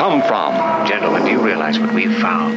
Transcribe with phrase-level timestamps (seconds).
[0.00, 0.54] come from?
[0.86, 2.54] Gentlemen, do you realize what we've found?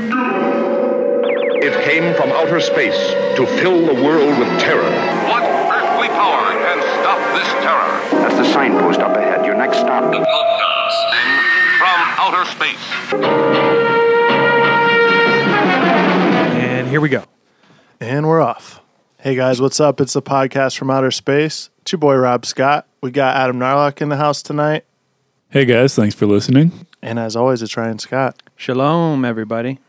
[1.61, 2.95] It came from outer space
[3.35, 4.89] to fill the world with terror.
[5.27, 8.21] What earthly power can stop this terror?
[8.21, 9.45] That's the signpost up ahead.
[9.45, 10.05] Your next stop.
[10.05, 11.29] The broadcasting
[11.79, 13.13] from outer space.
[16.63, 17.25] And here we go.
[17.99, 18.79] And we're off.
[19.19, 19.99] Hey guys, what's up?
[19.99, 21.69] It's the podcast from outer space.
[21.81, 22.87] It's your boy Rob Scott.
[23.01, 24.85] We got Adam Narlock in the house tonight.
[25.49, 26.71] Hey guys, thanks for listening.
[27.03, 28.41] And as always, it's Ryan Scott.
[28.55, 29.79] Shalom, everybody.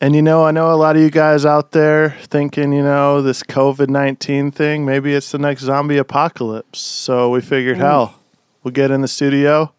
[0.00, 3.20] And you know, I know a lot of you guys out there thinking, you know,
[3.20, 6.80] this COVID 19 thing, maybe it's the next zombie apocalypse.
[6.80, 8.18] So we figured, hell,
[8.62, 9.74] we'll get in the studio,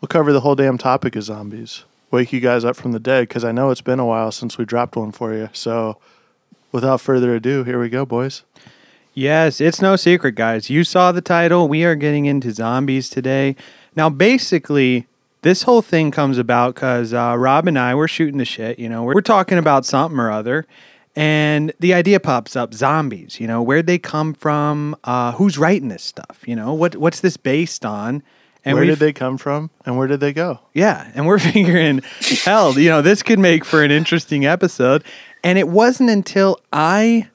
[0.00, 3.28] we'll cover the whole damn topic of zombies, wake you guys up from the dead,
[3.28, 5.50] because I know it's been a while since we dropped one for you.
[5.52, 5.98] So
[6.72, 8.44] without further ado, here we go, boys.
[9.12, 10.70] Yes, it's no secret, guys.
[10.70, 11.68] You saw the title.
[11.68, 13.56] We are getting into zombies today.
[13.94, 15.06] Now, basically,
[15.46, 18.80] this whole thing comes about because uh, Rob and I were shooting the shit.
[18.80, 20.66] You know, we're, we're talking about something or other,
[21.14, 23.38] and the idea pops up: zombies.
[23.38, 24.96] You know, where'd they come from?
[25.04, 26.40] Uh, who's writing this stuff?
[26.46, 28.24] You know, what what's this based on?
[28.64, 30.58] And where did they come from and where did they go?
[30.74, 32.02] Yeah, and we're figuring,
[32.42, 35.04] hell, you know, this could make for an interesting episode.
[35.44, 37.28] And it wasn't until I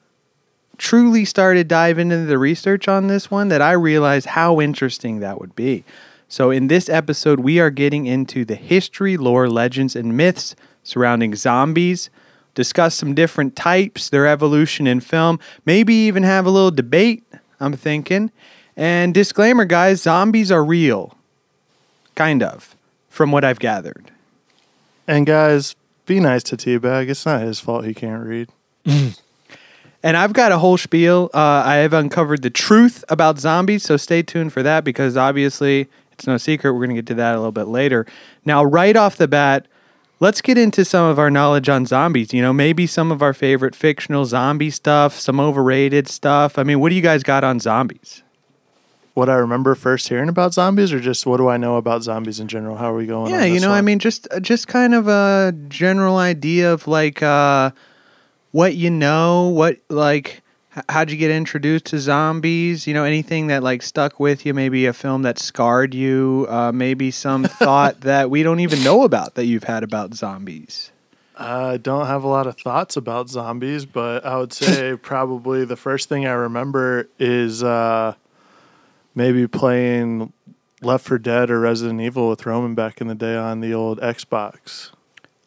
[0.76, 5.40] truly started diving into the research on this one that I realized how interesting that
[5.40, 5.84] would be.
[6.32, 11.34] So, in this episode, we are getting into the history, lore, legends, and myths surrounding
[11.34, 12.08] zombies,
[12.54, 17.22] discuss some different types, their evolution in film, maybe even have a little debate,
[17.60, 18.30] I'm thinking.
[18.78, 21.18] And disclaimer, guys zombies are real.
[22.14, 22.76] Kind of,
[23.10, 24.10] from what I've gathered.
[25.06, 27.10] And guys, be nice to Teabag.
[27.10, 28.48] It's not his fault he can't read.
[30.04, 31.30] And I've got a whole spiel.
[31.32, 35.88] Uh, I have uncovered the truth about zombies, so stay tuned for that because obviously
[36.22, 36.72] it's no secret.
[36.72, 38.06] We're going to get to that a little bit later.
[38.44, 39.66] Now, right off the bat,
[40.20, 42.32] let's get into some of our knowledge on zombies.
[42.32, 46.58] You know, maybe some of our favorite fictional zombie stuff, some overrated stuff.
[46.58, 48.22] I mean, what do you guys got on zombies?
[49.14, 52.38] What I remember first hearing about zombies, or just what do I know about zombies
[52.38, 52.76] in general?
[52.76, 53.30] How are we going?
[53.30, 57.72] Yeah, you know, I mean, just just kind of a general idea of like uh,
[58.52, 60.40] what you know, what like
[60.88, 62.86] how'd you get introduced to zombies?
[62.86, 64.54] You know, anything that like stuck with you?
[64.54, 66.46] Maybe a film that scarred you?
[66.48, 70.90] Uh, maybe some thought that we don't even know about that you've had about zombies.
[71.36, 75.76] I don't have a lot of thoughts about zombies, but I would say probably the
[75.76, 78.14] first thing I remember is uh,
[79.14, 80.32] maybe playing
[80.82, 84.00] Left 4 Dead or Resident Evil with Roman back in the day on the old
[84.00, 84.90] Xbox.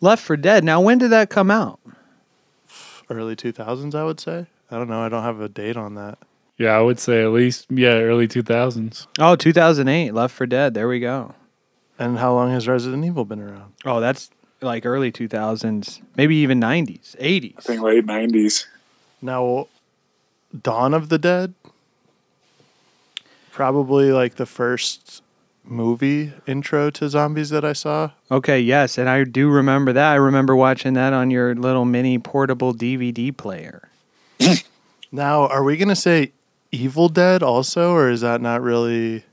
[0.01, 0.63] Left 4 Dead.
[0.63, 1.79] Now, when did that come out?
[3.09, 4.47] Early 2000s, I would say.
[4.75, 5.03] I don't know.
[5.03, 6.17] I don't have a date on that.
[6.57, 9.07] Yeah, I would say at least yeah, early two thousands.
[9.17, 10.13] Oh, 2008.
[10.13, 10.73] Left 4 Dead.
[10.73, 11.33] There we go.
[11.97, 13.71] And how long has Resident Evil been around?
[13.85, 17.53] Oh, that's like early 2000s, maybe even 90s, 80s.
[17.57, 18.67] I think late nineties.
[19.21, 19.69] Now,
[20.61, 21.53] Dawn of the Dead,
[23.53, 25.23] probably like the first
[25.63, 28.11] movie intro to zombies that I saw.
[28.29, 30.11] Okay, yes, and I do remember that.
[30.11, 33.87] I remember watching that on your little mini portable DVD player.
[35.15, 36.33] Now, are we going to say
[36.71, 39.23] Evil Dead also, or is that not really?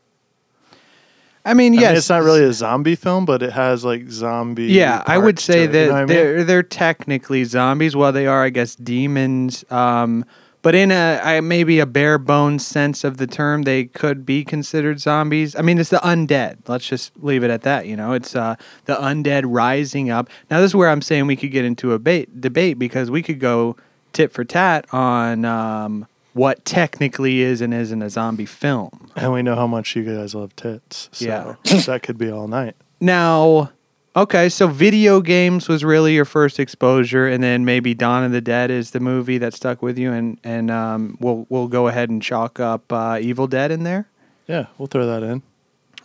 [1.44, 4.08] I mean, I yes, mean, it's not really a zombie film, but it has like
[4.08, 4.66] zombie.
[4.66, 6.08] Yeah, I would say that you know what I mean?
[6.08, 7.96] they're they're technically zombies.
[7.96, 9.64] Well, they are, I guess, demons.
[9.72, 10.24] Um,
[10.62, 14.44] but in a I, maybe a bare bones sense of the term, they could be
[14.44, 15.56] considered zombies.
[15.56, 16.58] I mean, it's the undead.
[16.68, 17.86] Let's just leave it at that.
[17.86, 20.30] You know, it's uh, the undead rising up.
[20.48, 23.20] Now, this is where I'm saying we could get into a bait, debate because we
[23.20, 23.76] could go
[24.12, 29.10] tit for tat on um, what technically is and isn't a zombie film.
[29.16, 31.08] And we know how much you guys love tits.
[31.12, 31.54] So Yeah.
[31.86, 32.74] that could be all night.
[33.00, 33.72] Now,
[34.14, 38.40] okay, so video games was really your first exposure, and then maybe Dawn of the
[38.40, 42.10] Dead is the movie that stuck with you, and and um, we'll we'll go ahead
[42.10, 44.06] and chalk up uh, Evil Dead in there.
[44.46, 45.42] Yeah, we'll throw that in.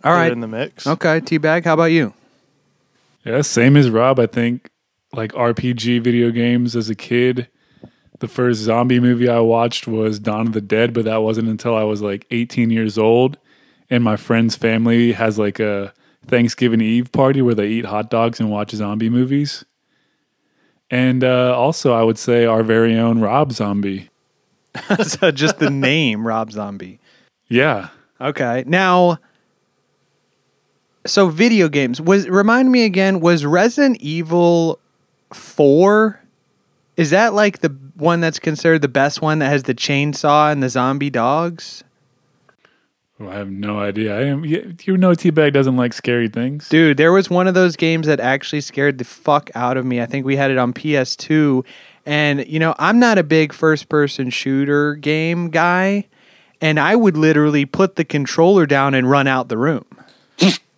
[0.03, 0.85] All Put it right, in the mix.
[0.87, 2.13] okay, Teabag, how about you?
[3.23, 4.19] Yeah, same as Rob.
[4.19, 4.69] I think
[5.13, 7.47] like RPG video games as a kid.
[8.19, 11.75] The first zombie movie I watched was Dawn of the Dead, but that wasn't until
[11.75, 13.37] I was like 18 years old.
[13.89, 15.93] And my friend's family has like a
[16.25, 19.63] Thanksgiving Eve party where they eat hot dogs and watch zombie movies.
[20.89, 24.09] And uh, also, I would say our very own Rob Zombie.
[25.03, 26.99] so just the name Rob Zombie.
[27.47, 27.89] Yeah.
[28.19, 29.19] Okay, now.
[31.05, 34.77] So video games was remind me again was Resident Evil
[35.31, 36.21] 4
[36.97, 40.61] is that like the one that's considered the best one that has the chainsaw and
[40.61, 41.83] the zombie dogs?
[43.19, 44.15] Oh, I have no idea.
[44.15, 44.45] I am.
[44.45, 46.69] You you know, Teabag doesn't like scary things.
[46.69, 49.99] Dude, there was one of those games that actually scared the fuck out of me.
[50.01, 51.65] I think we had it on PS2.
[52.05, 56.05] And, you know, I'm not a big first person shooter game guy.
[56.61, 59.85] And I would literally put the controller down and run out the room.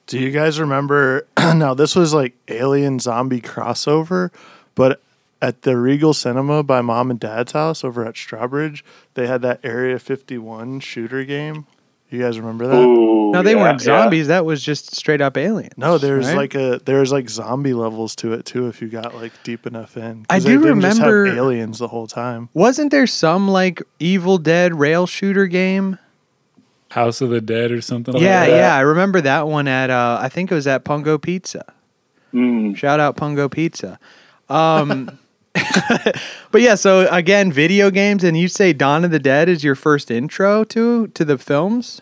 [0.07, 1.27] Do you guys remember?
[1.37, 4.31] now, this was like alien zombie crossover,
[4.73, 5.01] but
[5.41, 8.83] at the Regal Cinema by mom and dad's house over at Strawbridge,
[9.13, 11.65] they had that Area 51 shooter game.
[12.09, 12.75] You guys remember that?
[12.75, 14.01] Ooh, No, they yeah, weren't yeah.
[14.01, 14.27] zombies.
[14.27, 15.75] That was just straight up aliens.
[15.77, 16.35] No, there's right?
[16.37, 19.95] like a there's like zombie levels to it too if you got like deep enough
[19.95, 22.49] in, I they do didn't just have remember- aliens the whole time.
[22.55, 25.99] Wasn't there some like Evil Dead rail shooter game?
[26.89, 28.15] House of the Dead or something.
[28.17, 28.55] yeah, like that.
[28.57, 28.75] yeah.
[28.75, 31.63] I remember that one at, uh, I think it was at Pungo Pizza.
[32.33, 32.75] Mm.
[32.75, 33.99] Shout out Pungo Pizza.
[34.49, 35.19] Um,
[36.51, 39.75] but yeah, so again, video games, and you say Dawn of the Dead is your
[39.75, 42.01] first intro to to the films.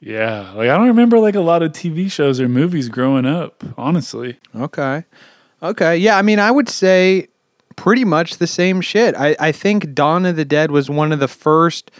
[0.00, 3.64] Yeah, like I don't remember like a lot of TV shows or movies growing up.
[3.78, 5.04] Honestly, Okay,
[5.62, 6.16] okay, yeah.
[6.16, 7.28] I mean, I would say
[7.76, 9.14] pretty much the same shit.
[9.14, 11.90] I I think Dawn of the Dead was one of the first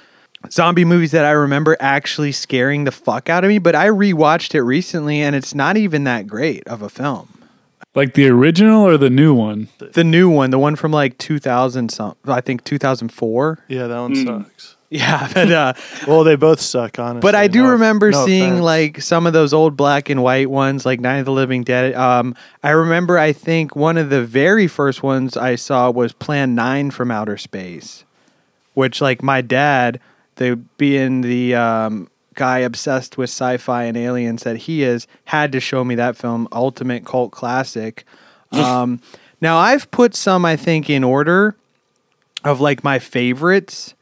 [0.50, 3.58] zombie movies that I remember actually scaring the fuck out of me.
[3.58, 7.28] But I rewatched it recently, and it's not even that great of a film.
[7.94, 9.68] Like the original or the new one.
[9.78, 13.58] The new one, the one from like 2000 some, I think 2004.
[13.68, 14.76] Yeah, that one sucks.
[14.90, 15.72] Yeah, but uh,
[16.06, 17.20] Well, they both suck, honestly.
[17.20, 18.62] But I do No- remember no seeing offense.
[18.64, 21.94] like some of those old black and white ones, like Night of the Living Dead.
[21.94, 26.54] Um, I remember, I think one of the very first ones I saw was Plan
[26.54, 28.04] Nine from Outer Space,
[28.74, 29.98] which, like, my dad,
[30.36, 35.52] they'd be in the um, guy obsessed with sci-fi and aliens that he is, had
[35.52, 38.04] to show me that film, ultimate cult classic.
[38.52, 39.00] Um,
[39.40, 41.56] now I've put some, I think, in order
[42.44, 43.94] of like my favorites,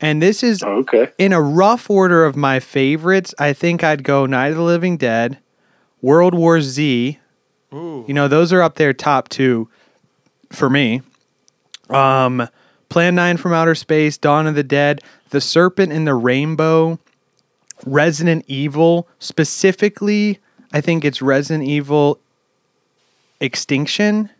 [0.00, 1.10] and this is Okay.
[1.18, 4.96] in a rough order of my favorites, I think I'd go Night of the Living
[4.96, 5.36] Dead,
[6.00, 7.18] World War Z.
[7.70, 9.68] You know, those are up there top two
[10.50, 11.02] for me.
[11.90, 12.48] Um,
[12.88, 16.98] Plan 9 from Outer Space, Dawn of the Dead, The Serpent and the Rainbow,
[17.86, 20.38] Resident Evil, specifically,
[20.72, 22.18] I think it's Resident Evil
[23.40, 24.30] Extinction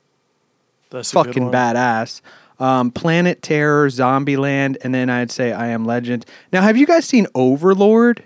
[0.91, 1.53] That's a good fucking one.
[1.53, 2.21] badass.
[2.59, 6.27] Um, Planet Terror, Zombieland, and then I'd say I Am Legend.
[6.53, 8.25] Now, have you guys seen Overlord?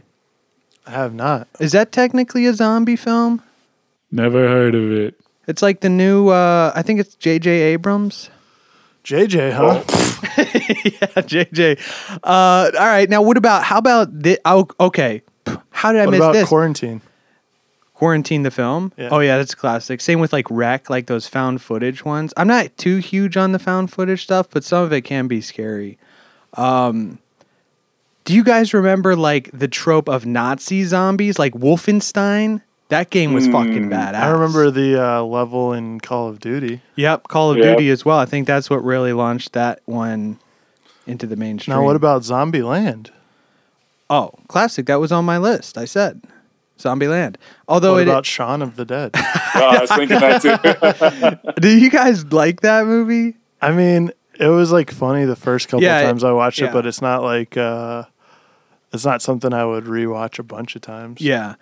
[0.87, 1.49] I have not.
[1.61, 3.43] Is that technically a zombie film?
[4.11, 5.20] Never heard of it.
[5.47, 6.29] It's like the new.
[6.29, 7.50] Uh, I think it's J.J.
[7.50, 8.31] Abrams.
[9.05, 9.82] JJ, huh?
[10.85, 11.77] yeah, J.J.
[12.23, 13.09] Uh, all right.
[13.09, 13.65] Now, what about?
[13.65, 14.39] How about this?
[14.45, 15.23] Oh, okay.
[15.71, 16.49] How did I what miss about this?
[16.49, 17.01] quarantine?
[17.95, 18.93] Quarantine the film.
[18.97, 19.11] Yeah.
[19.13, 20.01] Oh yeah, that's a classic.
[20.01, 22.33] Same with like REC, like those found footage ones.
[22.37, 25.41] I'm not too huge on the found footage stuff, but some of it can be
[25.41, 25.99] scary.
[26.55, 27.19] Um,
[28.25, 32.63] do you guys remember like the trope of Nazi zombies, like Wolfenstein?
[32.89, 34.15] That game was fucking badass.
[34.21, 36.83] I remember the uh, level in Call of Duty.
[36.97, 37.79] Yep, Call of Yep.
[37.79, 38.19] Duty as well.
[38.19, 40.39] I think that's what really launched that one
[41.07, 41.77] into the mainstream.
[41.77, 43.11] Now, what about Zombie Land?
[44.11, 44.87] Oh, classic.
[44.87, 45.79] That was on my list.
[45.79, 46.23] I said
[46.79, 47.39] Zombie Land.
[47.69, 49.13] Although What it, about Shaun of the Dead?
[49.55, 51.53] Oh, I was thinking that too.
[51.61, 53.37] do you guys like that movie?
[53.61, 54.11] I mean,
[54.41, 56.69] it was like funny the first couple Yeah, times I watched yeah.
[56.69, 58.05] it, but it's not like uh,
[58.94, 61.21] it's not something I would rewatch a bunch of times.
[61.21, 61.56] Yeah.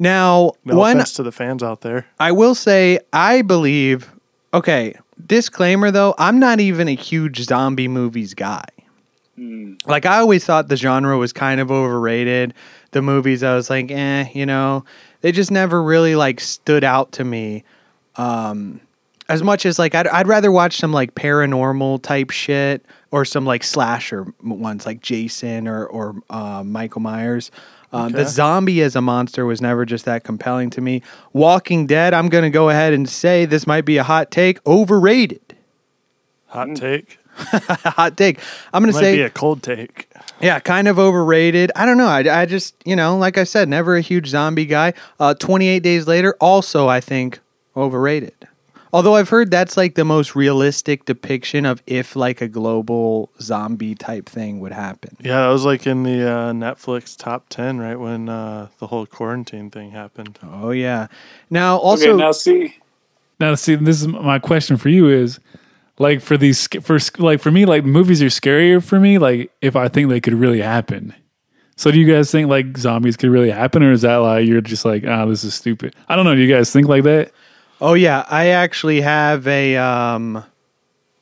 [0.00, 2.06] Now, No one offense to the fans out there.
[2.18, 4.12] I will say I believe
[4.52, 8.64] okay, disclaimer though, I'm not even a huge zombie movies guy.
[9.86, 12.54] Like I always thought the genre was kind of overrated.
[12.92, 14.84] The movies I was like, eh, you know,
[15.20, 17.64] they just never really like stood out to me.
[18.16, 18.80] Um
[19.28, 23.44] as much as like I'd, I'd rather watch some like paranormal type shit or some
[23.44, 27.50] like slasher ones like Jason or or uh, Michael Myers.
[27.92, 31.02] Um, The zombie as a monster was never just that compelling to me.
[31.32, 34.64] Walking Dead, I'm going to go ahead and say this might be a hot take,
[34.66, 35.54] overrated.
[36.46, 37.18] Hot take.
[37.36, 38.40] hot take.
[38.72, 40.10] I'm going to Might say be a cold take.
[40.40, 41.70] yeah, kind of overrated.
[41.76, 42.06] I don't know.
[42.08, 44.94] I, I just, you know, like I said, never a huge zombie guy.
[45.20, 47.40] Uh, 28 Days Later, also, I think,
[47.76, 48.34] overrated.
[48.92, 53.94] Although I've heard that's like the most realistic depiction of if like a global zombie
[53.94, 55.16] type thing would happen.
[55.20, 59.04] Yeah, that was like in the uh, Netflix top ten, right when uh, the whole
[59.04, 60.38] quarantine thing happened.
[60.42, 61.08] Oh, yeah.
[61.50, 62.76] Now, also, okay, now see.
[63.38, 65.40] Now, see, this is my question for you: is
[65.98, 69.18] like for these for like for me, like movies are scarier for me.
[69.18, 71.14] Like if I think they could really happen.
[71.78, 74.62] So, do you guys think like zombies could really happen, or is that like you're
[74.62, 75.94] just like, ah, this is stupid?
[76.08, 76.34] I don't know.
[76.34, 77.32] Do you guys think like that?
[77.78, 80.42] oh, yeah, I actually have a, um,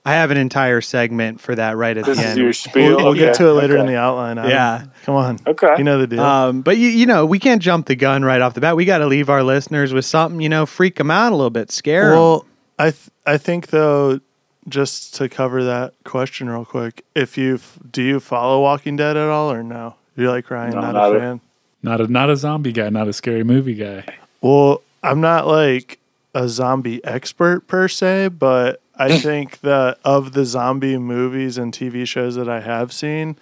[0.04, 2.38] I have an entire segment for that right at This the is end.
[2.38, 2.94] your spiel.
[2.94, 4.38] We'll, we'll get to it later in the outline.
[4.38, 4.50] Adam.
[4.52, 4.84] Yeah.
[5.02, 5.40] Come on.
[5.48, 5.74] Okay.
[5.78, 6.20] You know the deal.
[6.20, 8.76] Um, but you, you know, we can't jump the gun right off the bat.
[8.76, 11.50] We got to leave our listeners with something, you know, freak them out a little
[11.50, 12.18] bit, scare 'em.
[12.18, 12.46] Well,
[12.78, 14.20] I th- I think though,
[14.68, 19.28] just to cover that question real quick, if you do you follow Walking Dead at
[19.28, 19.96] all or no?
[20.16, 20.74] You're like Ryan?
[20.74, 21.40] No, not, not a a- fan.
[21.82, 24.04] Not a not a zombie guy, not a scary movie guy.
[24.40, 25.98] Well, I'm not like
[26.34, 32.06] a zombie expert per se, but I think that of the zombie movies and TV
[32.06, 33.36] shows that I have seen,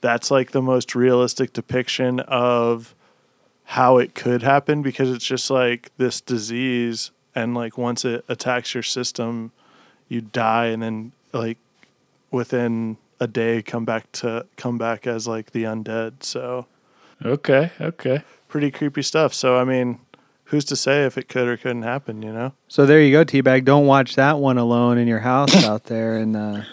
[0.00, 2.94] that's like the most realistic depiction of
[3.64, 8.74] how it could happen because it's just like this disease and like once it attacks
[8.74, 9.52] your system,
[10.08, 11.58] you die and then like
[12.30, 16.22] within a day come back to come back as like the undead.
[16.22, 16.66] So
[17.24, 18.22] Okay, okay.
[18.48, 19.34] pretty creepy stuff.
[19.34, 19.98] So I mean,
[20.44, 22.22] who's to say if it could or couldn't happen?
[22.22, 22.52] You know.
[22.68, 23.64] so there you go, Teabag.
[23.64, 26.16] Don't watch that one alone in your house out there.
[26.16, 26.66] And uh, That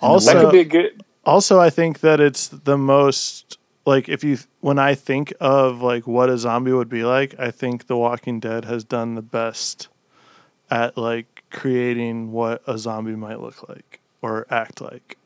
[0.00, 1.02] Also, could be a good.
[1.24, 6.06] also, I think that it's the most like if you when I think of like
[6.06, 9.88] what a zombie would be like, I think The Walking Dead has done the best
[10.70, 15.16] at like creating what a zombie might look like or act like.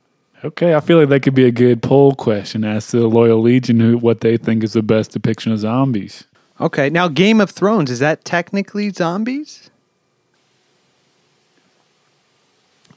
[0.45, 2.63] Okay, I feel like that could be a good poll question.
[2.65, 6.25] Ask the loyal legion who what they think is the best depiction of zombies.
[6.61, 9.71] okay, now Game of Thrones is that technically zombies?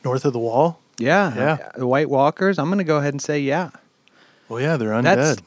[0.03, 0.79] North of the Wall.
[0.98, 1.71] Yeah, Yeah.
[1.77, 2.59] The White Walkers.
[2.59, 3.69] I'm gonna go ahead and say yeah.
[4.50, 5.03] Well, yeah, they're undead.
[5.03, 5.41] That's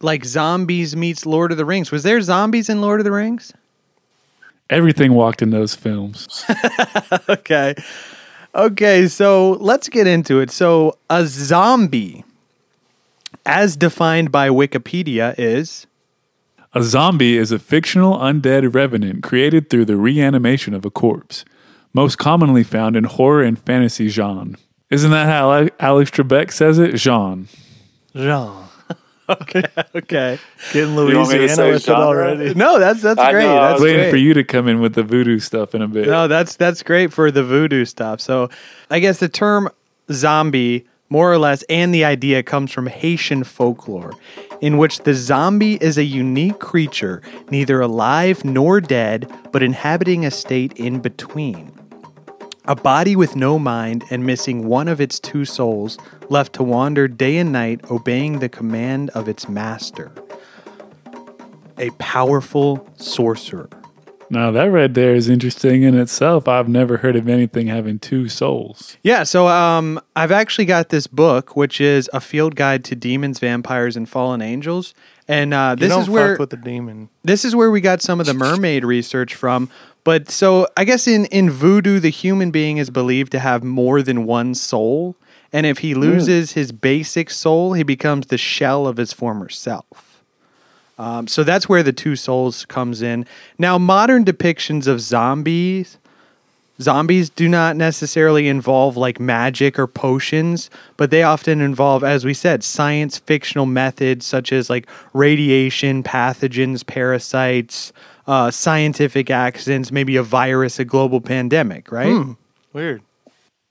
[0.00, 1.90] like zombies meets Lord of the Rings.
[1.92, 3.52] Was there zombies in Lord of the Rings?
[4.72, 6.44] Everything walked in those films.
[7.28, 7.74] okay.
[8.54, 10.50] Okay, so let's get into it.
[10.50, 12.24] So, a zombie,
[13.46, 15.86] as defined by Wikipedia, is
[16.74, 21.44] A zombie is a fictional undead revenant created through the reanimation of a corpse,
[21.92, 24.56] most commonly found in horror and fantasy genre.
[24.90, 26.94] Isn't that how Alex Trebek says it?
[26.96, 27.48] Jean.
[28.14, 28.64] Jean.
[29.42, 29.64] okay.
[29.94, 30.38] Okay.
[30.72, 32.54] Getting Louisiana with it already.
[32.62, 33.44] No, that's that's I great.
[33.44, 34.10] know, that's Waiting great.
[34.10, 36.06] for you to come in with the voodoo stuff in a bit.
[36.06, 38.20] No, that's that's great for the voodoo stuff.
[38.20, 38.48] So,
[38.90, 39.68] I guess the term
[40.10, 44.12] zombie, more or less, and the idea comes from Haitian folklore,
[44.60, 50.30] in which the zombie is a unique creature, neither alive nor dead, but inhabiting a
[50.30, 51.72] state in between.
[52.66, 57.08] A body with no mind and missing one of its two souls, left to wander
[57.08, 60.12] day and night, obeying the command of its master.
[61.78, 63.68] A powerful sorcerer.
[64.30, 66.48] Now that right there is interesting in itself.
[66.48, 68.96] I've never heard of anything having two souls.
[69.02, 73.40] Yeah, so um, I've actually got this book, which is a field guide to demons,
[73.40, 74.94] vampires, and fallen angels,
[75.28, 77.10] and uh, You this don't is where with the demon.
[77.24, 79.68] this is where we got some of the mermaid research from.
[80.04, 84.02] But so I guess in in voodoo, the human being is believed to have more
[84.02, 85.16] than one soul,
[85.52, 90.22] and if he loses his basic soul, he becomes the shell of his former self.
[90.98, 93.26] Um, so that's where the two souls comes in.
[93.58, 95.98] Now, modern depictions of zombies
[96.80, 102.34] zombies do not necessarily involve like magic or potions, but they often involve, as we
[102.34, 107.92] said, science fictional methods such as like radiation, pathogens, parasites,
[108.26, 112.36] uh, scientific accidents, maybe a virus, a global pandemic, right?
[112.72, 113.02] Weird.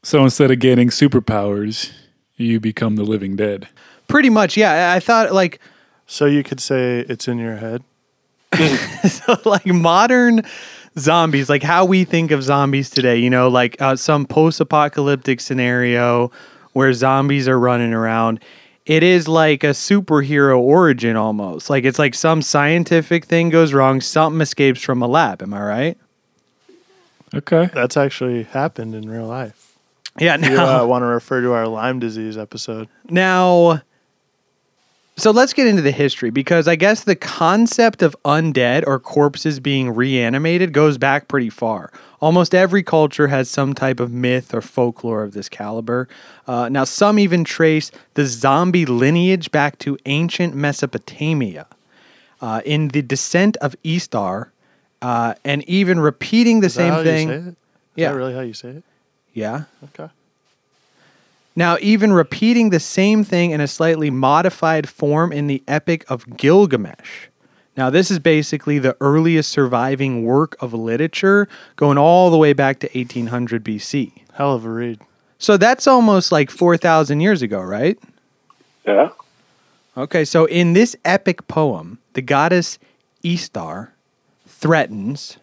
[0.04, 1.92] So instead of getting superpowers,
[2.36, 3.68] you become the living dead.
[4.08, 4.92] Pretty much, yeah.
[4.92, 5.60] I I thought like
[6.06, 7.84] So you could say it's in your head.
[9.08, 10.44] so like modern
[11.00, 16.30] zombies like how we think of zombies today you know like uh, some post-apocalyptic scenario
[16.74, 18.44] where zombies are running around
[18.92, 24.02] it is like a superhero origin almost like it's like some scientific thing goes wrong
[24.02, 25.98] something escapes from a lab am i right
[27.34, 27.70] Okay.
[27.74, 29.78] That's actually happened in real life.
[30.20, 32.90] yeah If you now, uh, want to refer to our Lyme disease episode.
[33.10, 33.82] now
[35.18, 39.60] so let's get into the history because I guess the concept of undead or corpses
[39.60, 41.92] being reanimated goes back pretty far.
[42.22, 46.08] Almost every culture has some type of myth or folklore of this caliber.
[46.48, 51.66] Uh, now, some even trace the zombie lineage back to ancient Mesopotamia.
[52.40, 54.52] Uh, in the descent of Ishtar,
[55.04, 57.28] uh, and even repeating the same thing.
[57.28, 57.48] You say it?
[57.50, 57.56] Is
[57.96, 58.10] Yeah.
[58.10, 58.84] that really how you say it?
[59.34, 59.64] Yeah.
[59.84, 60.12] Okay.
[61.56, 66.38] Now, even repeating the same thing in a slightly modified form in the Epic of
[66.38, 67.28] Gilgamesh.
[67.82, 71.48] Now, this is basically the earliest surviving work of literature,
[71.78, 74.12] going all the way back to 1800 BC.
[74.36, 75.02] Hell of a read.
[75.40, 77.98] So that's almost like 4,000 years ago, right?
[78.86, 79.10] Yeah.
[79.98, 82.78] Okay, so in this epic poem, the goddess
[83.24, 83.96] Ishtar
[84.46, 85.38] threatens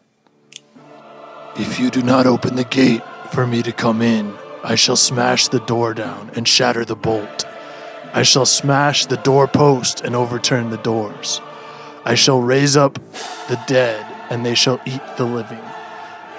[1.56, 3.02] If you do not open the gate
[3.32, 7.44] for me to come in, I shall smash the door down and shatter the bolt.
[8.12, 11.40] I shall smash the doorpost and overturn the doors.
[12.08, 12.94] I shall raise up
[13.48, 15.60] the dead, and they shall eat the living,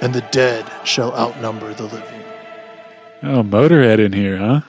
[0.02, 2.24] and the dead shall outnumber the living.
[3.22, 4.62] Oh, Motorhead in here, huh?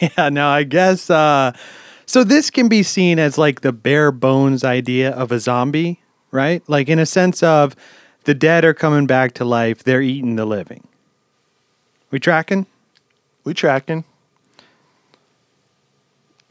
[0.16, 1.10] yeah, no, I guess.
[1.10, 1.52] Uh,
[2.06, 6.66] so this can be seen as like the bare bones idea of a zombie, right?
[6.68, 7.76] Like in a sense of
[8.24, 10.88] the dead are coming back to life, they're eating the living.
[12.10, 12.64] We tracking?
[13.44, 14.04] We tracking.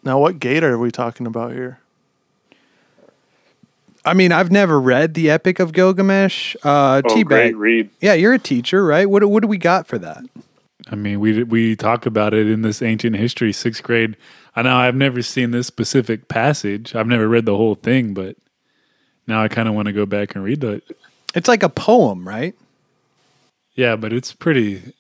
[0.03, 1.79] Now, what gate are we talking about here?
[4.05, 6.55] I mean, I've never read the Epic of Gilgamesh.
[6.63, 7.25] Uh, Oh, T-Bag.
[7.53, 7.89] great read.
[8.01, 9.09] Yeah, you're a teacher, right?
[9.09, 10.23] What what do we got for that?
[10.87, 14.15] I mean, we we talk about it in this ancient history, sixth grade.
[14.55, 16.95] I know I've never seen this specific passage.
[16.95, 18.35] I've never read the whole thing, but
[19.27, 20.83] now I kind of want to go back and read it.
[21.33, 22.55] It's like a poem, right?
[23.73, 24.93] Yeah, but it's pretty,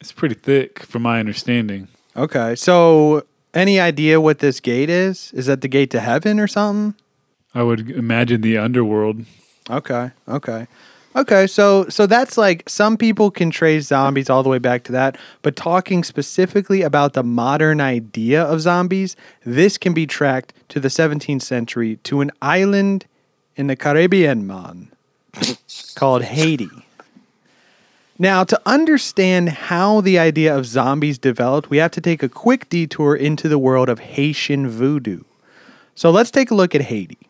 [0.00, 1.88] it's pretty thick from my understanding.
[2.14, 2.54] Okay.
[2.56, 3.22] So,
[3.54, 5.32] any idea what this gate is?
[5.32, 6.94] Is that the gate to heaven or something?
[7.58, 9.24] I would imagine the underworld.
[9.68, 10.12] Okay.
[10.28, 10.68] Okay.
[11.16, 14.92] Okay, so so that's like some people can trace zombies all the way back to
[14.92, 20.78] that, but talking specifically about the modern idea of zombies, this can be tracked to
[20.78, 23.06] the 17th century to an island
[23.56, 24.92] in the Caribbean man
[25.96, 26.70] called Haiti.
[28.20, 32.68] Now, to understand how the idea of zombies developed, we have to take a quick
[32.68, 35.22] detour into the world of Haitian voodoo.
[35.96, 37.27] So let's take a look at Haiti.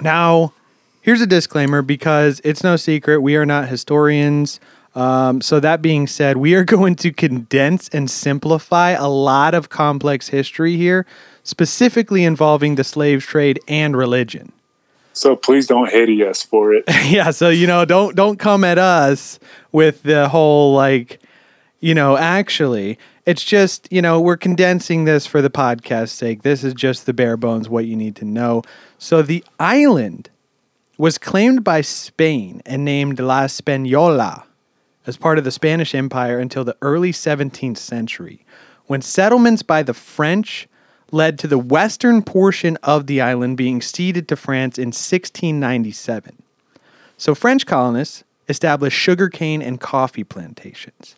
[0.00, 0.52] Now,
[1.00, 4.60] here's a disclaimer because it's no secret we are not historians.
[4.94, 9.68] Um, so, that being said, we are going to condense and simplify a lot of
[9.68, 11.06] complex history here,
[11.42, 14.52] specifically involving the slave trade and religion.
[15.16, 16.84] So please don't hate us for it.
[17.06, 19.38] yeah, so you know, don't don't come at us
[19.72, 21.22] with the whole like,
[21.80, 26.42] you know, actually, it's just, you know, we're condensing this for the podcast's sake.
[26.42, 28.62] This is just the bare bones what you need to know.
[28.98, 30.30] So the island
[30.98, 34.44] was claimed by Spain and named La Española
[35.06, 38.44] as part of the Spanish Empire until the early 17th century,
[38.86, 40.68] when settlements by the French
[41.12, 46.42] led to the western portion of the island being ceded to France in 1697.
[47.16, 51.14] So French colonists established sugarcane and coffee plantations.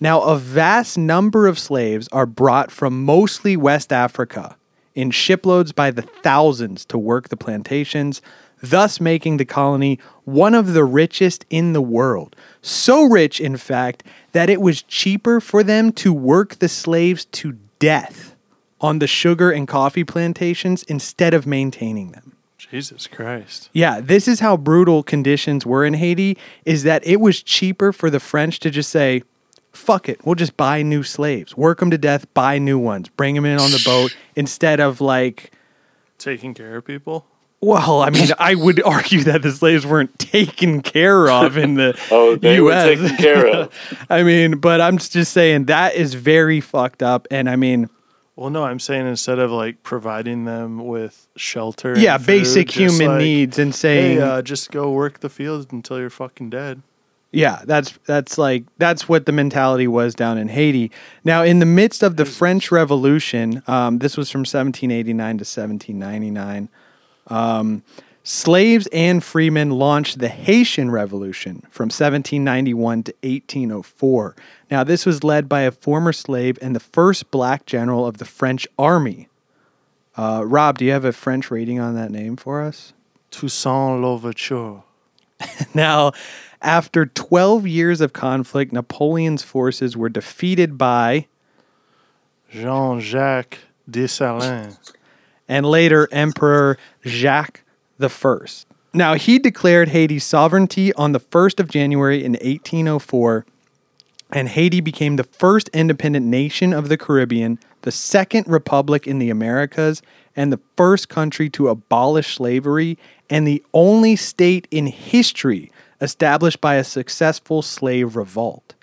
[0.00, 4.56] Now, a vast number of slaves are brought from mostly West Africa
[4.94, 8.22] in shiploads by the thousands to work the plantations,
[8.62, 12.34] thus making the colony one of the richest in the world.
[12.62, 14.02] So rich, in fact,
[14.32, 18.34] that it was cheaper for them to work the slaves to death
[18.80, 22.36] on the sugar and coffee plantations instead of maintaining them.
[22.56, 23.68] Jesus Christ.
[23.72, 28.10] Yeah, this is how brutal conditions were in Haiti is that it was cheaper for
[28.10, 29.22] the French to just say,
[29.74, 33.34] fuck it, we'll just buy new slaves, work them to death, buy new ones, bring
[33.34, 35.52] them in on the boat instead of like
[36.18, 37.26] Taking care of people?
[37.60, 41.98] well, I mean, I would argue that the slaves weren't taken care of in the
[42.10, 42.86] Oh, they U.S.
[42.86, 43.72] were taken care of.
[44.10, 47.26] I mean, but I'm just saying that is very fucked up.
[47.30, 47.88] And I mean,
[48.36, 52.70] Well, no, I'm saying instead of like providing them with shelter, yeah, and food, basic
[52.70, 56.50] human like, needs and saying, Hey, uh, just go work the fields until you're fucking
[56.50, 56.82] dead.
[57.34, 60.92] Yeah, that's that's like that's what the mentality was down in Haiti.
[61.24, 66.68] Now, in the midst of the French Revolution, um, this was from 1789 to 1799.
[67.26, 67.82] Um,
[68.22, 74.36] slaves and freemen launched the Haitian Revolution from 1791 to 1804.
[74.70, 78.24] Now, this was led by a former slave and the first black general of the
[78.24, 79.28] French army.
[80.16, 82.92] Uh, Rob, do you have a French rating on that name for us?
[83.32, 84.82] Toussaint Louverture.
[85.74, 86.12] Now,
[86.64, 91.26] after 12 years of conflict, Napoleon's forces were defeated by,
[92.50, 94.92] Jean Jacques Dessalines.
[95.46, 97.62] and later Emperor Jacques
[98.00, 98.38] I.
[98.92, 103.44] Now, he declared Haiti's sovereignty on the 1st of January in 1804,
[104.32, 109.30] and Haiti became the first independent nation of the Caribbean, the second republic in the
[109.30, 110.00] Americas,
[110.34, 112.96] and the first country to abolish slavery,
[113.28, 115.70] and the only state in history
[116.04, 118.74] established by a successful slave revolt.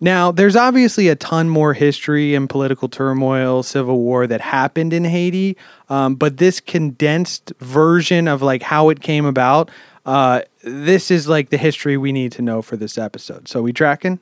[0.00, 5.04] Now, there's obviously a ton more history and political turmoil, civil war that happened in
[5.04, 5.56] Haiti,
[5.88, 9.70] um, but this condensed version of like how it came about,
[10.06, 13.48] uh, this is like the history we need to know for this episode.
[13.48, 14.20] So, we tracking?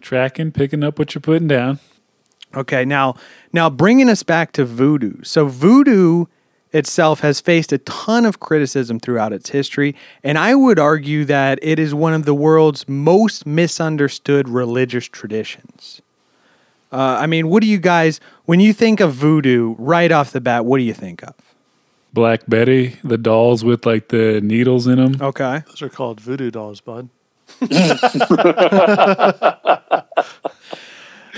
[0.00, 1.78] Tracking, picking up what you're putting down.
[2.54, 3.14] Okay, now
[3.52, 5.22] now bringing us back to voodoo.
[5.22, 6.26] So voodoo
[6.72, 11.58] itself has faced a ton of criticism throughout its history, and I would argue that
[11.62, 16.00] it is one of the world's most misunderstood religious traditions.
[16.90, 20.40] Uh, I mean, what do you guys, when you think of voodoo right off the
[20.40, 21.34] bat, what do you think of?
[22.14, 25.20] Black Betty, the dolls with like the needles in them.
[25.20, 25.62] Okay.
[25.66, 27.10] Those are called voodoo dolls, bud.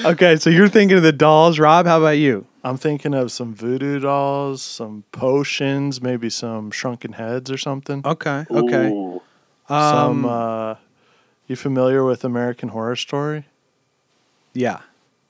[0.04, 1.58] Okay, so you're thinking of the dolls.
[1.58, 2.46] Rob, how about you?
[2.62, 8.02] I'm thinking of some voodoo dolls, some potions, maybe some shrunken heads or something.
[8.04, 8.90] Okay, okay.
[8.90, 9.22] Ooh.
[9.68, 10.74] some uh
[11.46, 13.46] you familiar with American Horror Story?
[14.52, 14.80] Yeah.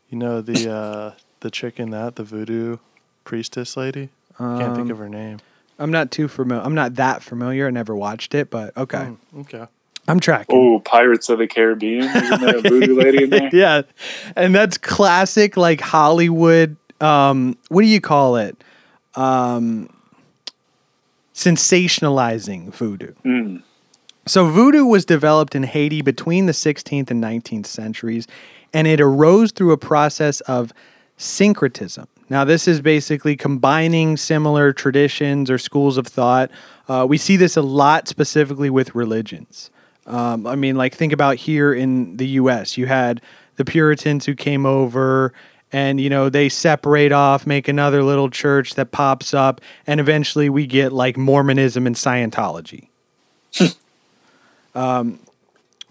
[0.09, 2.79] You know the uh the chick in that, the voodoo
[3.25, 4.11] priestess lady?
[4.39, 5.39] I can't think of her name.
[5.79, 6.63] I'm not too familiar.
[6.65, 7.67] I'm not that familiar.
[7.67, 8.99] I never watched it, but okay.
[9.35, 9.67] Mm, okay.
[10.09, 10.57] I'm tracking.
[10.57, 12.05] Oh, Pirates of the Caribbean.
[12.05, 13.51] Isn't there a voodoo lady in there?
[13.53, 13.83] yeah.
[14.35, 18.63] And that's classic like Hollywood um what do you call it?
[19.15, 19.89] Um
[21.35, 23.15] sensationalizing voodoo.
[24.27, 28.27] So voodoo was developed in Haiti between the 16th and 19th centuries
[28.73, 30.73] and it arose through a process of
[31.17, 32.07] syncretism.
[32.29, 36.51] Now, this is basically combining similar traditions or schools of thought.
[36.89, 39.71] Uh, we see this a lot specifically with religions.
[40.07, 42.79] Um, I mean, like, think about here in the US.
[42.79, 43.21] You had
[43.57, 45.33] the Puritans who came over
[45.73, 50.49] and, you know, they separate off, make another little church that pops up, and eventually
[50.49, 52.89] we get like Mormonism and Scientology.
[54.73, 55.19] Um,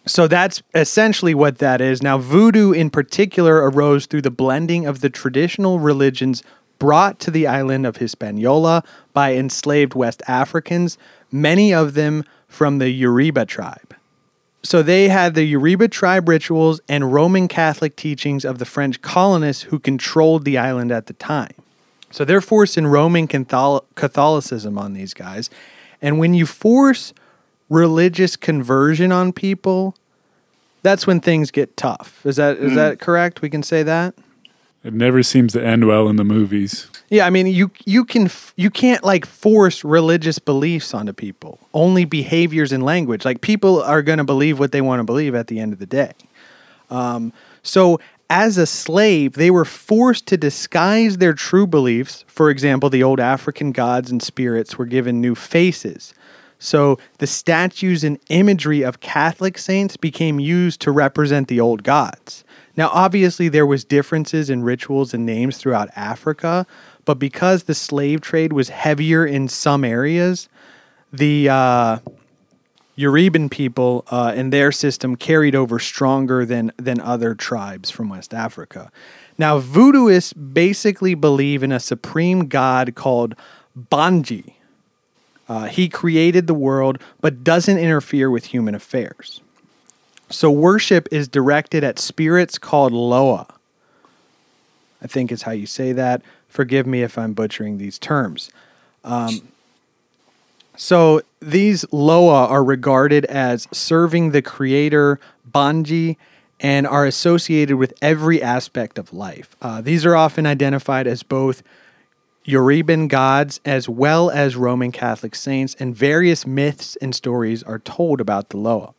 [0.06, 2.02] so that's essentially what that is.
[2.02, 6.44] Now, voodoo in particular arose through the blending of the traditional religions
[6.80, 10.98] brought to the island of Hispaniola by enslaved West Africans,
[11.32, 13.94] many of them from the Yoruba tribe.
[14.62, 19.64] So they had the Yoruba tribe rituals and Roman Catholic teachings of the French colonists
[19.64, 21.54] who controlled the island at the time.
[22.12, 25.50] So they're forcing Roman Catholicism on these guys.
[26.02, 27.14] And when you force
[27.70, 29.96] religious conversion on people,
[30.82, 32.26] that's when things get tough.
[32.26, 32.76] Is that is mm.
[32.76, 33.42] that correct?
[33.42, 34.16] We can say that.
[34.84, 36.88] It never seems to end well in the movies.
[37.10, 41.60] Yeah, I mean you you can you can't like force religious beliefs onto people.
[41.74, 43.26] Only behaviors and language.
[43.26, 45.80] Like people are going to believe what they want to believe at the end of
[45.80, 46.14] the day.
[46.90, 52.24] Um, so as a slave, they were forced to disguise their true beliefs.
[52.28, 56.14] For example, the old African gods and spirits were given new faces.
[56.60, 62.44] So the statues and imagery of Catholic saints became used to represent the old gods.
[62.80, 66.66] Now, obviously, there was differences in rituals and names throughout Africa,
[67.04, 70.48] but because the slave trade was heavier in some areas,
[71.12, 71.98] the uh,
[72.98, 78.34] Yoruban people uh, and their system carried over stronger than than other tribes from West
[78.34, 78.94] Africa.
[79.38, 83.36] Now, voodooists basically believe in a supreme god called
[83.76, 84.54] Bondye.
[85.50, 89.42] Uh, he created the world, but doesn't interfere with human affairs.
[90.30, 93.48] So worship is directed at spirits called Loa.
[95.02, 96.22] I think is how you say that.
[96.48, 98.50] Forgive me if I'm butchering these terms.
[99.04, 99.50] Um,
[100.76, 106.18] so these Loa are regarded as serving the creator Bondye
[106.60, 109.56] and are associated with every aspect of life.
[109.62, 111.64] Uh, these are often identified as both
[112.46, 118.20] Yoruban gods as well as Roman Catholic saints, and various myths and stories are told
[118.20, 118.94] about the Loa.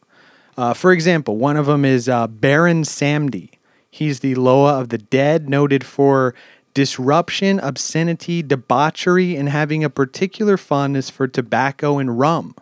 [0.61, 3.49] Uh, for example, one of them is uh, Baron Samedi.
[3.91, 6.35] He's the Loa of the dead, noted for
[6.75, 12.55] disruption, obscenity, debauchery, and having a particular fondness for tobacco and rum.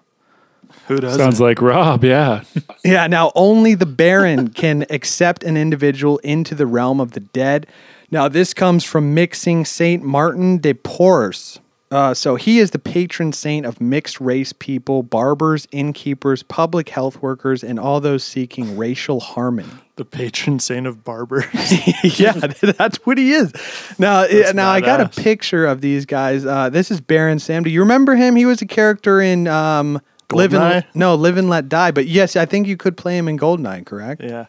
[0.87, 1.19] Who doesn't?
[1.19, 2.45] Sounds like Rob, yeah.
[2.85, 7.67] Yeah, now only the Baron can accept an individual into the realm of the dead.
[8.13, 11.59] Now, this comes from mixing Saint Martin de Porres.
[11.91, 17.23] Uh, so he is the patron saint of mixed race people, barbers, innkeepers, public health
[17.23, 19.71] workers, and all those seeking racial harmony.
[19.97, 21.47] the patron saint of barbers.
[22.21, 23.53] yeah, that's what he is.
[23.99, 26.45] Now, That's now I got a picture of these guys.
[26.45, 27.63] Uh, this is Baron Sam.
[27.63, 28.37] Do you remember him?
[28.37, 31.91] He was a character in um, Live and No, Live and Let Die.
[31.91, 33.87] But yes, I think you could play him in Goldeneye.
[33.87, 34.23] Correct?
[34.23, 34.47] yeah.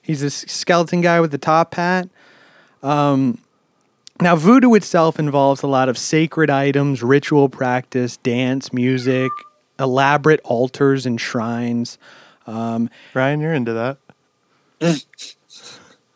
[0.00, 2.08] He's this skeleton guy with the top hat.
[2.82, 3.36] Um,
[4.20, 9.30] now, voodoo itself involves a lot of sacred items, ritual practice, dance, music,
[9.78, 11.98] elaborate altars and shrines.
[12.46, 13.72] Um, Ryan, you're into
[14.80, 15.04] that.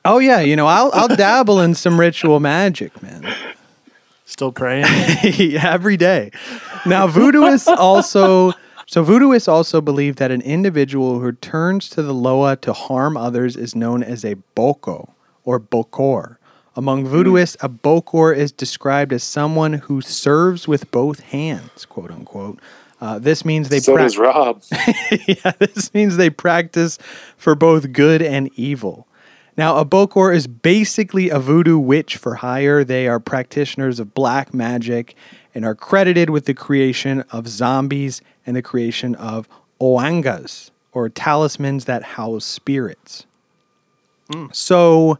[0.04, 3.26] oh yeah, you know I'll I'll dabble in some ritual magic, man.
[4.24, 4.84] Still praying.
[5.60, 6.30] every day.
[6.86, 8.52] Now, voodooists also
[8.86, 13.56] so voodooists also believe that an individual who turns to the loa to harm others
[13.56, 16.36] is known as a boko or bokor.
[16.74, 22.58] Among voodooists, a bokor is described as someone who serves with both hands, quote unquote.
[23.00, 24.62] Uh, this means they so prac- does Rob.
[25.26, 26.98] yeah, this means they practice
[27.36, 29.06] for both good and evil.
[29.56, 32.84] Now, a Bokor is basically a voodoo witch for hire.
[32.84, 35.14] They are practitioners of black magic
[35.54, 41.84] and are credited with the creation of zombies and the creation of ouangas, or talismans
[41.84, 43.26] that house spirits.
[44.52, 45.18] So,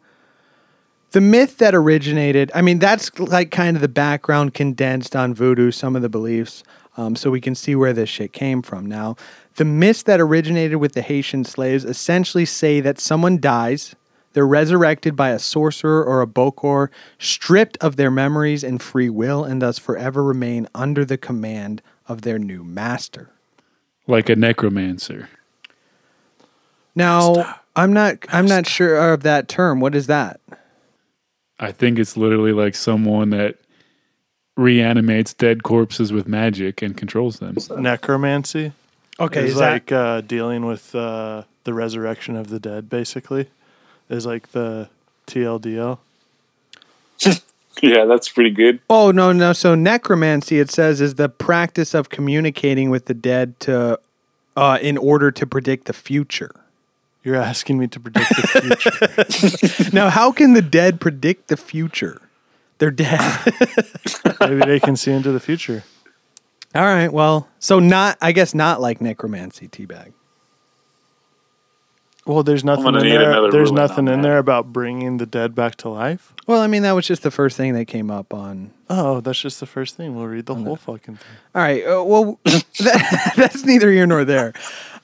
[1.13, 5.71] the myth that originated, I mean, that's like kind of the background condensed on voodoo,
[5.71, 6.65] some of the beliefs,
[6.97, 8.87] um, so we can see where this shit came from.
[8.87, 9.17] Now,
[9.57, 13.95] the myths that originated with the Haitian slaves essentially say that someone dies,
[14.33, 19.45] they're resurrected by a sorcerer or a bokor, stripped of their memories and free will,
[19.45, 23.31] and thus forever remain under the command of their new master.
[24.07, 25.29] Like a necromancer.
[26.95, 29.81] Now, I'm not, I'm not sure of that term.
[29.81, 30.41] What is that?
[31.63, 33.57] I think it's literally like someone that
[34.57, 37.57] reanimates dead corpses with magic and controls them.
[37.79, 38.73] Necromancy.
[39.21, 42.91] Okay, is is that- like uh, dealing with uh, the resurrection of the dead.
[42.91, 43.49] Basically,
[44.11, 44.89] is like the
[45.27, 45.99] TLDL.
[47.81, 48.81] Yeah, that's pretty good.
[48.91, 49.55] Oh no, no.
[49.55, 53.99] So necromancy, it says, is the practice of communicating with the dead to,
[54.57, 56.55] uh, in order to predict the future.
[57.25, 59.93] You're asking me to predict the future.
[59.97, 62.21] Now, how can the dead predict the future?
[62.79, 63.21] They're dead.
[64.41, 65.85] Maybe they can see into the future.
[66.75, 67.13] All right.
[67.13, 68.19] Well, so not.
[68.21, 70.15] I guess not like necromancy, teabag.
[72.25, 73.51] Well, there's nothing in there.
[73.51, 74.23] There's nothing in that.
[74.23, 76.33] there about bringing the dead back to life.
[76.47, 78.73] Well, I mean, that was just the first thing that came up on.
[78.89, 80.15] Oh, that's just the first thing.
[80.15, 81.37] We'll read the whole fucking thing.
[81.55, 81.85] All right.
[81.85, 84.53] Uh, well, that, that's neither here nor there.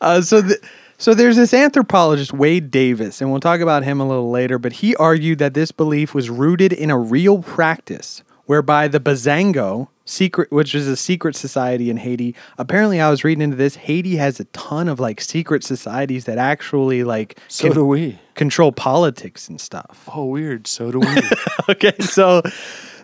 [0.01, 0.61] Uh, so, the,
[0.99, 4.59] so there's this anthropologist Wade Davis, and we'll talk about him a little later.
[4.59, 9.89] But he argued that this belief was rooted in a real practice, whereby the Bizango
[10.05, 12.35] secret, which is a secret society in Haiti.
[12.57, 13.77] Apparently, I was reading into this.
[13.77, 18.19] Haiti has a ton of like secret societies that actually like So do we.
[18.35, 20.09] control politics and stuff.
[20.15, 20.67] Oh, weird.
[20.67, 21.21] So do we.
[21.69, 22.43] okay, so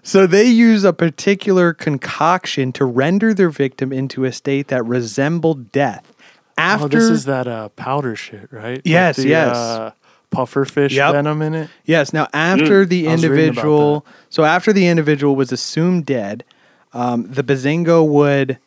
[0.03, 5.73] so they use a particular concoction to render their victim into a state that resembled
[5.73, 6.14] death.
[6.57, 8.81] After oh, this is that uh, powder shit, right?
[8.85, 9.57] Yes, the, yes.
[9.57, 9.91] Uh,
[10.31, 11.13] puffer fish Yep.
[11.13, 11.71] venom in it.
[11.85, 16.07] yes, now after the I was reading about individual, so after the individual was assumed
[16.07, 16.45] dead,
[16.93, 18.59] um, the Bizango would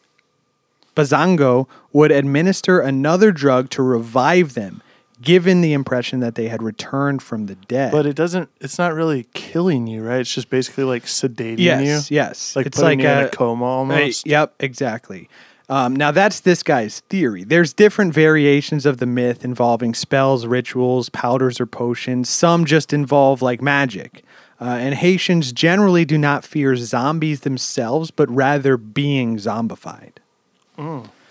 [0.96, 4.82] Bizango would administer another drug to revive them,
[5.22, 7.92] given the impression that they had returned from the dead.
[7.92, 8.50] But it doesn't.
[8.60, 10.20] It's not really killing you, right?
[10.22, 12.16] It's just basically like sedating yes, you.
[12.16, 14.26] yes, Like it's putting like you in a a coma Right, almost.
[14.28, 15.30] yep, exactly.
[15.70, 17.44] Um, now that's this guy's theory.
[17.44, 22.30] There's different variations of the myth involving spells, rituals, powders, or potions.
[22.30, 24.24] Some just involve like magic.
[24.60, 30.14] Uh, and Haitians generally do not fear zombies themselves, but rather being zombified.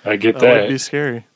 [0.05, 1.27] I get That would be scary.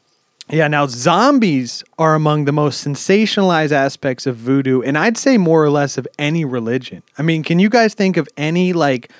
[0.48, 5.64] Yeah, now zombies are among the most sensationalized aspects of voodoo, and I'd say more
[5.64, 7.02] or less of any religion.
[7.16, 9.10] I mean, can you guys think of any like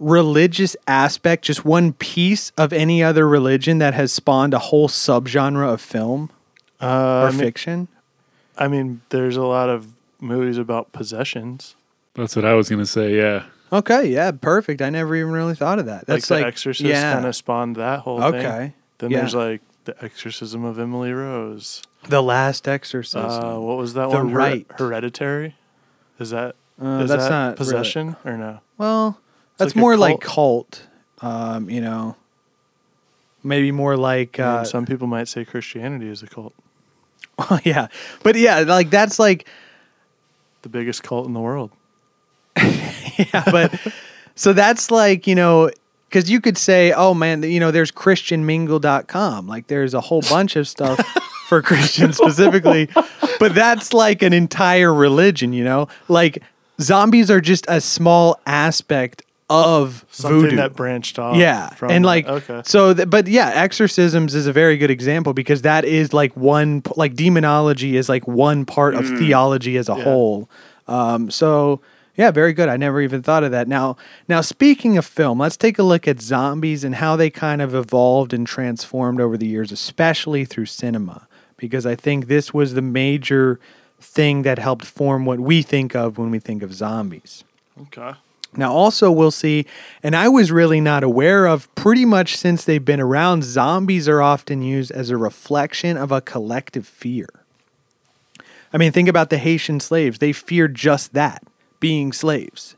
[0.00, 5.72] religious aspect, just one piece of any other religion that has spawned a whole subgenre
[5.72, 6.30] of film
[6.80, 7.88] Uh, or I, mean, fiction?
[8.58, 9.86] I mean, there's a lot of
[10.20, 11.76] movies about possessions.
[12.14, 13.14] That's what I was gonna say.
[13.16, 14.82] Yeah, Okay, yeah, perfect.
[14.82, 16.06] I never even really thought of that.
[16.06, 18.34] That's like, like, The Exorcist yeah, kind of spawned that whole thing.
[18.34, 19.18] Okay, Then yeah.
[19.20, 21.82] there's like the Exorcism of Emily Rose.
[22.08, 23.30] the Last Exorcism.
[23.30, 24.30] Uh, what was that The one?
[24.30, 24.66] Her- Rite.
[24.78, 25.54] Hereditary.
[26.18, 28.60] Is that Uh, is that's that not possession or no?
[28.78, 29.18] Well,
[29.60, 30.86] that's like more like cult.
[31.20, 31.32] cult.
[31.32, 32.16] Um, you know,
[33.44, 36.54] maybe more like I mean, uh, some people might say Christianity is a cult,
[37.64, 37.88] yeah,
[38.22, 39.46] but yeah, like that's like
[40.62, 41.70] the biggest cult in the world.
[42.56, 43.78] yeah, but
[44.34, 45.70] so that's like you know
[46.08, 49.46] because you could say, oh man, you know, there's ChristianMingle.com.
[49.46, 50.98] Like there's a whole bunch of stuff
[51.48, 52.88] for Christians specifically,
[53.38, 55.52] but that's like an entire religion.
[55.52, 56.42] You know, like
[56.80, 60.56] zombies are just a small aspect of Something voodoo.
[60.56, 61.36] that branched off.
[61.36, 62.08] Yeah, and that.
[62.08, 66.12] like okay, so, th- but yeah, exorcisms is a very good example because that is
[66.14, 70.04] like one like demonology is like one part of theology as a Yeah.
[70.04, 70.48] whole.
[70.88, 71.80] Um, so
[72.16, 72.68] yeah, very good.
[72.68, 73.66] I never even thought of that.
[73.66, 73.96] Now,
[74.28, 77.74] now speaking of film, let's take a look at zombies and how they kind of
[77.74, 82.82] evolved and transformed over the years, especially through cinema, because I think this was the
[82.82, 83.58] major
[84.00, 87.42] thing that helped form what we think of when we think of zombies.
[87.82, 88.12] okay.
[88.56, 89.64] Now, also, we'll see,
[90.02, 94.20] and I was really not aware of pretty much since they've been around, zombies are
[94.20, 97.28] often used as a reflection of a collective fear.
[98.72, 100.18] I mean, think about the Haitian slaves.
[100.18, 101.44] They feared just that
[101.78, 102.76] being slaves.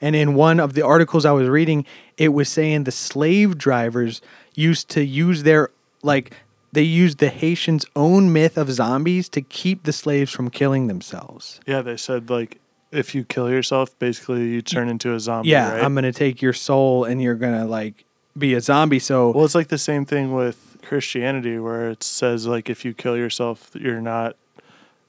[0.00, 4.20] And in one of the articles I was reading, it was saying the slave drivers
[4.54, 5.70] used to use their
[6.02, 6.32] like
[6.72, 11.60] they used the Haitians' own myth of zombies to keep the slaves from killing themselves.
[11.66, 12.60] Yeah, they said like
[12.92, 15.48] if you kill yourself, basically you turn into a zombie.
[15.50, 15.84] Yeah, right?
[15.84, 18.04] I'm gonna take your soul and you're gonna like
[18.38, 18.98] be a zombie.
[18.98, 22.94] So Well, it's like the same thing with Christianity, where it says like if you
[22.94, 24.36] kill yourself, you're not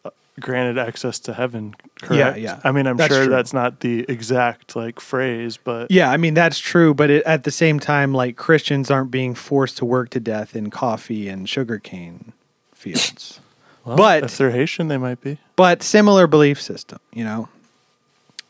[0.06, 0.10] uh,
[0.40, 1.76] granted access to heaven.
[2.02, 2.40] Correct?
[2.40, 2.60] yeah.
[2.64, 3.34] I mean, I'm That's sure true.
[3.34, 7.44] that's not the exact like phrase, but Yeah, I mean that's true, but it, at
[7.44, 11.48] the same time, like Christians aren't being forced to work to death in coffee and
[11.48, 12.34] sugarcane
[12.74, 13.40] fields.
[13.86, 15.38] well, but- if they're Haitian, they might be.
[15.56, 17.50] but similar belief system, you know.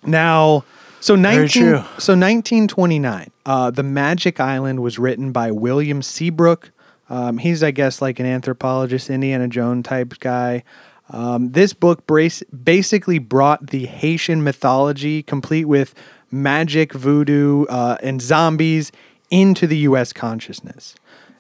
[0.08, 0.64] Now,
[1.00, 1.84] so Very nineteen, true.
[2.00, 6.72] so nineteen twenty nine, uh, the Magic Island was written by William Seabrook.
[7.10, 10.64] Um, he's, I guess, like an anthropologist, Indiana Jones type guy.
[11.10, 15.94] Um, this book brace, basically brought the Haitian mythology, complete with
[16.32, 18.92] magic, voodoo, uh, and zombies,
[19.30, 20.12] into the U.S.
[20.12, 20.96] consciousness.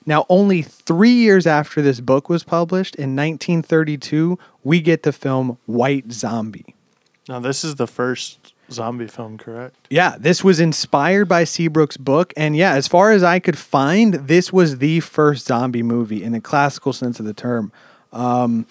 [0.05, 5.57] Now, only three years after this book was published, in 1932, we get the film
[5.65, 6.75] White Zombie.
[7.27, 9.75] Now, this is the first zombie film, correct?
[9.89, 12.33] Yeah, this was inspired by Seabrook's book.
[12.35, 16.31] And yeah, as far as I could find, this was the first zombie movie in
[16.31, 17.71] the classical sense of the term.
[18.13, 18.65] Um,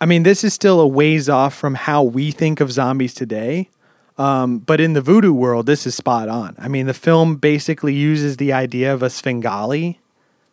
[0.00, 3.68] I mean, this is still a ways off from how we think of zombies today.
[4.16, 6.56] Um, but in the voodoo world, this is spot on.
[6.58, 10.00] I mean, the film basically uses the idea of a Svengali,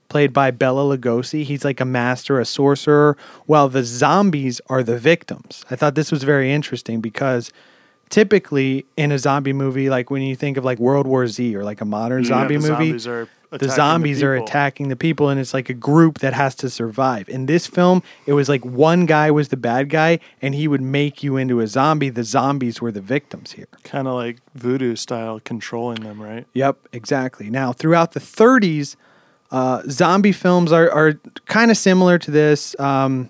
[0.08, 1.43] played by Bela Lugosi.
[1.43, 3.17] He's like a master, a sorcerer,
[3.48, 5.65] while the zombies are the victims.
[5.71, 7.52] I thought this was very interesting because
[8.10, 11.63] typically in a zombie movie, like when you think of like World War Z or
[11.63, 14.96] like a modern zombie the movie, zombies are the attacking the zombies are attacking the
[14.96, 17.30] people and it's like a group that has to survive.
[17.30, 20.82] In this film, it was like one guy was the bad guy and he would
[20.82, 22.10] make you into a zombie.
[22.10, 23.68] The zombies were the victims here.
[23.84, 26.46] Kind of like voodoo style, controlling them, right?
[26.54, 27.50] Yep, exactly.
[27.50, 28.96] Now, throughout the 30s,
[29.52, 31.13] uh, zombie films are, are
[31.46, 33.30] kind of similar to this, um,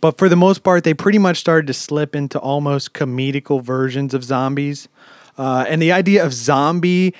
[0.00, 4.14] but for the most part, they pretty much started to slip into almost comedical versions
[4.14, 4.88] of zombies.
[5.38, 7.14] Uh, and the idea of zombie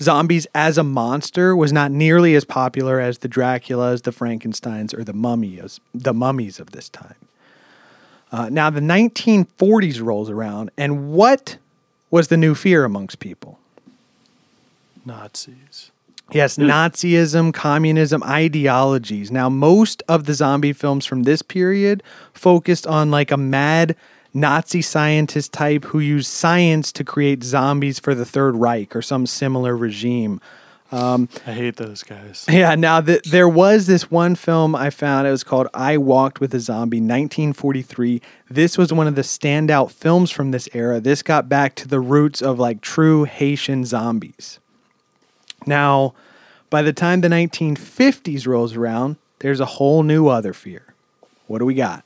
[0.00, 5.04] zombies as a monster was not nearly as popular as the Draculas, the Frankenstein's, or
[5.04, 7.14] the mummies, the mummies of this time.
[8.32, 11.56] Uh, now, the 1940s rolls around, and what
[12.10, 13.58] was the new fear amongst people?
[15.04, 15.90] Nazis.
[16.32, 16.64] Yes, hmm.
[16.64, 19.30] Nazism, communism, ideologies.
[19.30, 23.96] Now, most of the zombie films from this period focused on like a mad
[24.34, 29.24] Nazi scientist type who used science to create zombies for the Third Reich or some
[29.24, 30.40] similar regime.
[30.92, 32.44] Um, I hate those guys.
[32.50, 35.26] Yeah, now th- there was this one film I found.
[35.26, 38.20] It was called I Walked with a Zombie, 1943.
[38.50, 41.00] This was one of the standout films from this era.
[41.00, 44.60] This got back to the roots of like true Haitian zombies.
[45.66, 46.14] Now,
[46.70, 50.94] by the time the 1950s rolls around, there's a whole new other fear.
[51.46, 52.04] What do we got?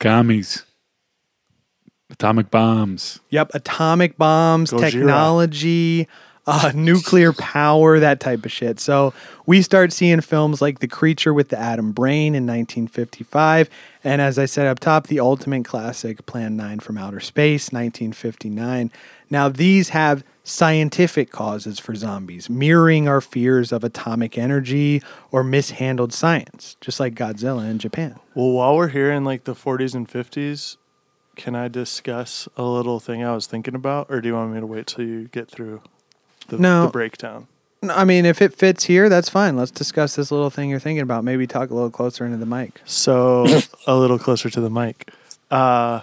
[0.00, 0.64] Commies.
[2.10, 3.20] Atomic bombs.
[3.30, 4.90] Yep, atomic bombs, Gojira.
[4.90, 6.08] technology,
[6.46, 8.78] uh, nuclear power, that type of shit.
[8.78, 9.12] So
[9.46, 13.68] we start seeing films like The Creature with the Atom Brain in 1955.
[14.04, 18.92] And as I said up top, the ultimate classic, Plan 9 from Outer Space, 1959.
[19.28, 26.12] Now, these have scientific causes for zombies, mirroring our fears of atomic energy or mishandled
[26.12, 28.14] science, just like Godzilla in Japan.
[28.32, 30.76] Well, while we're here in like the 40s and 50s,
[31.34, 34.60] can I discuss a little thing I was thinking about, or do you want me
[34.60, 35.82] to wait till you get through
[36.46, 36.86] the, No.
[36.86, 37.48] the breakdown?
[37.82, 39.56] I mean, if it fits here, that's fine.
[39.56, 41.24] Let's discuss this little thing you're thinking about.
[41.24, 42.80] Maybe talk a little closer into the mic.
[42.84, 43.46] So
[43.88, 45.10] a little closer to the mic.
[45.50, 46.02] Uh,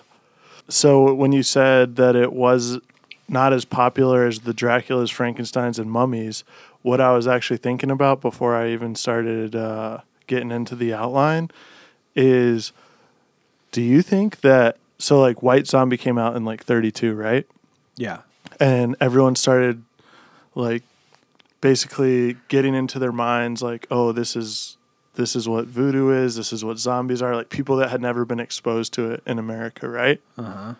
[0.68, 2.80] so when you said that it was
[3.28, 6.44] not as popular as the Draculas, Frankenstein's, and mummies,
[6.82, 11.50] what I was actually thinking about before I even started uh, getting into the outline
[12.16, 12.74] is,
[13.72, 17.46] do you think that so like White Zombie came out in like 32, right?
[17.96, 18.20] Yeah.
[18.60, 19.84] and everyone started
[20.56, 20.84] like
[21.62, 24.78] basically getting into their minds like oh this is
[25.16, 28.26] this is what voodoo is this is what zombies are like people that had never
[28.26, 30.74] been exposed to it in america right uh-huh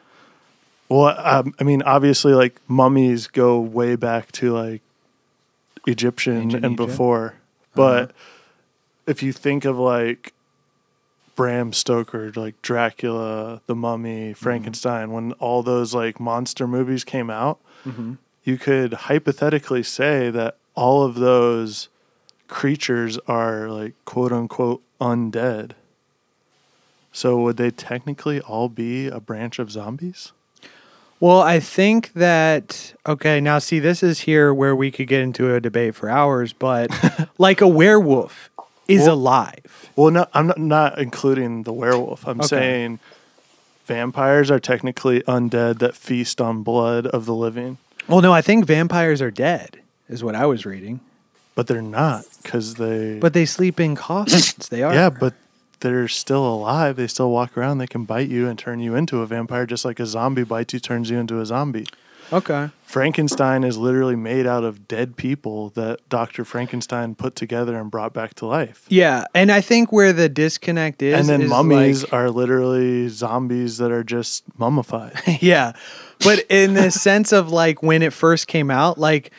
[0.90, 4.82] well um, i mean obviously like mummies go way back to like
[5.88, 6.88] egyptian Ancient and Egypt.
[6.88, 7.72] before uh-huh.
[7.76, 8.12] but
[9.06, 10.34] if you think of like
[11.36, 14.34] Bram Stoker, like Dracula, The Mummy, mm-hmm.
[14.34, 18.14] Frankenstein, when all those like monster movies came out, mm-hmm.
[18.44, 21.90] you could hypothetically say that all of those
[22.48, 25.72] creatures are like quote unquote undead.
[27.12, 30.32] So would they technically all be a branch of zombies?
[31.20, 33.40] Well, I think that okay.
[33.40, 36.90] Now, see, this is here where we could get into a debate for hours, but
[37.38, 38.50] like a werewolf
[38.88, 39.90] is Well- alive.
[39.96, 42.28] Well, no, I'm not, not including the werewolf.
[42.28, 42.48] I'm Okay.
[42.48, 43.00] saying
[43.86, 48.66] vampires are technically undead that feast on blood of the living, Well, no, I think
[48.66, 51.00] vampires are dead, is what I was reading.
[51.56, 53.20] but they're not because they.
[53.20, 54.56] But they sleep in coffins.
[54.70, 54.94] They are.
[54.94, 55.34] yeah, but
[55.84, 56.96] they're still alive.
[56.96, 57.78] They still walk around.
[57.78, 60.74] They can bite you and turn you into a vampire, just like a zombie bites
[60.74, 61.86] you, turns you into a zombie.
[62.34, 62.72] okay.
[62.86, 66.46] Frankenstein is literally made out of dead people that Dr.
[66.46, 68.86] Frankenstein put together and brought back to life.
[68.88, 73.08] Yeah, and I think where the disconnect is, and then is mummies like- are literally
[73.10, 75.14] zombies that are just mummified.
[75.42, 75.74] yeah,
[76.24, 79.32] but in the sense of like when it first came out, like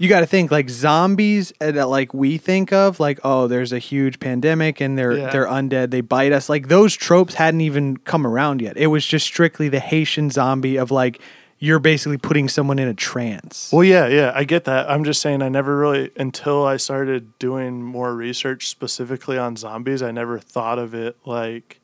[0.00, 3.78] you got to think like zombies that like we think of, like oh, there's a
[3.78, 5.30] huge pandemic and they're Yeah.
[5.30, 6.48] they're undead, they bite us.
[6.48, 8.76] Like those tropes hadn't even come around yet.
[8.78, 11.20] It was just strictly the Haitian zombie of like
[11.58, 13.68] you're basically putting someone in a trance.
[13.70, 14.88] Well, yeah, yeah, I get that.
[14.88, 20.00] I'm just saying, I never really, until I started doing more research specifically on zombies,
[20.02, 21.79] I never thought of it like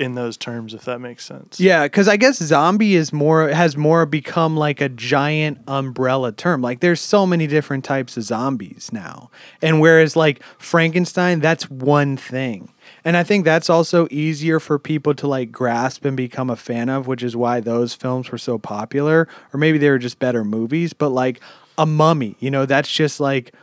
[0.00, 1.60] in those terms, if that makes sense.
[1.60, 6.62] Yeah, because I guess zombie is more has more become like a giant umbrella term.
[6.62, 9.30] Like there's so many different types of zombies now,
[9.60, 12.72] and whereas like Frankenstein, that's one thing,
[13.04, 16.88] and I think that's also easier for people to like grasp and become a fan
[16.88, 20.44] of, which is why those films were so popular, or maybe they were just better
[20.44, 20.94] movies.
[20.94, 21.40] But like
[21.76, 23.54] a mummy, you know, that's just like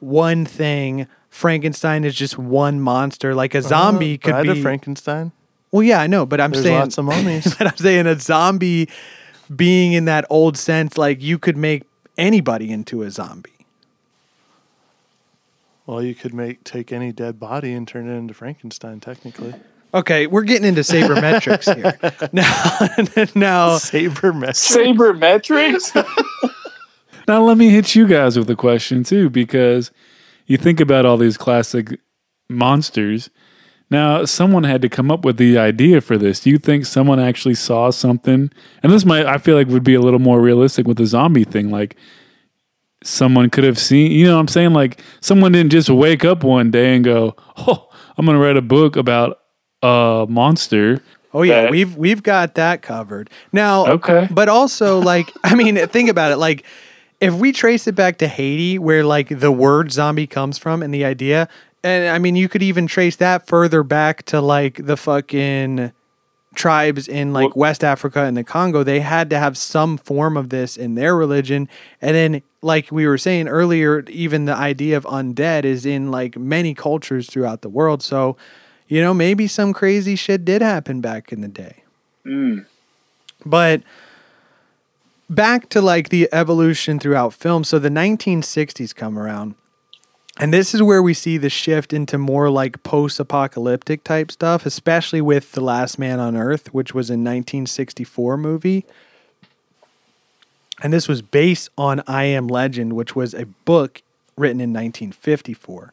[0.00, 1.06] one thing.
[1.30, 3.32] Frankenstein is just one monster.
[3.32, 3.68] Like a uh-huh.
[3.68, 5.32] zombie could Bride be Frankenstein.
[5.74, 7.52] Well, yeah, I know, but I'm There's saying lots of mummies.
[7.58, 8.88] but I'm saying a zombie
[9.54, 11.82] being in that old sense, like you could make
[12.16, 13.50] anybody into a zombie.
[15.84, 19.52] Well, you could make take any dead body and turn it into Frankenstein, technically.
[19.92, 21.98] Okay, we're getting into sabermetrics here.
[22.32, 22.44] Now,
[23.34, 24.94] now, Sabermetric.
[24.94, 26.52] Sabermetrics?
[27.26, 29.90] Now let me hit you guys with a question too, because
[30.46, 31.98] you think about all these classic
[32.48, 33.28] monsters.
[33.94, 36.40] Now, someone had to come up with the idea for this.
[36.40, 38.50] Do you think someone actually saw something?
[38.82, 41.44] And this might, I feel like, would be a little more realistic with the zombie
[41.44, 41.70] thing.
[41.70, 41.94] Like,
[43.02, 44.72] someone could have seen, you know what I'm saying?
[44.72, 48.56] Like, someone didn't just wake up one day and go, oh, I'm going to write
[48.56, 49.40] a book about
[49.82, 51.00] a monster.
[51.32, 53.28] oh yeah, we've we've got that covered.
[53.52, 54.26] Now, Okay.
[54.30, 56.36] but also like I mean, think about it.
[56.38, 56.64] Like
[57.20, 60.92] if we trace it back to Haiti, where like the word zombie comes from and
[60.94, 61.48] the idea,
[61.84, 65.92] and I mean, you could even trace that further back to like the fucking
[66.54, 70.48] tribes in like West Africa and the Congo, they had to have some form of
[70.48, 71.68] this in their religion.
[72.00, 76.38] And then, like we were saying earlier, even the idea of undead is in like
[76.38, 78.02] many cultures throughout the world.
[78.02, 78.36] So,
[78.88, 81.82] you know, maybe some crazy shit did happen back in the day.
[82.24, 82.64] Mm.
[83.44, 83.82] But
[85.28, 87.62] back to like the evolution throughout film.
[87.62, 89.54] So the 1960s come around.
[90.40, 94.66] And this is where we see the shift into more like post apocalyptic type stuff,
[94.66, 98.84] especially with The Last Man on Earth, which was a 1964 movie.
[100.82, 104.02] And this was based on I Am Legend, which was a book
[104.36, 105.92] written in 1954.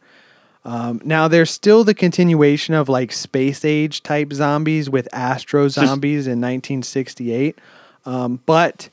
[0.63, 6.27] Um, now, there's still the continuation of like space age type zombies with Astro Zombies
[6.27, 7.57] in 1968.
[8.05, 8.89] Um, but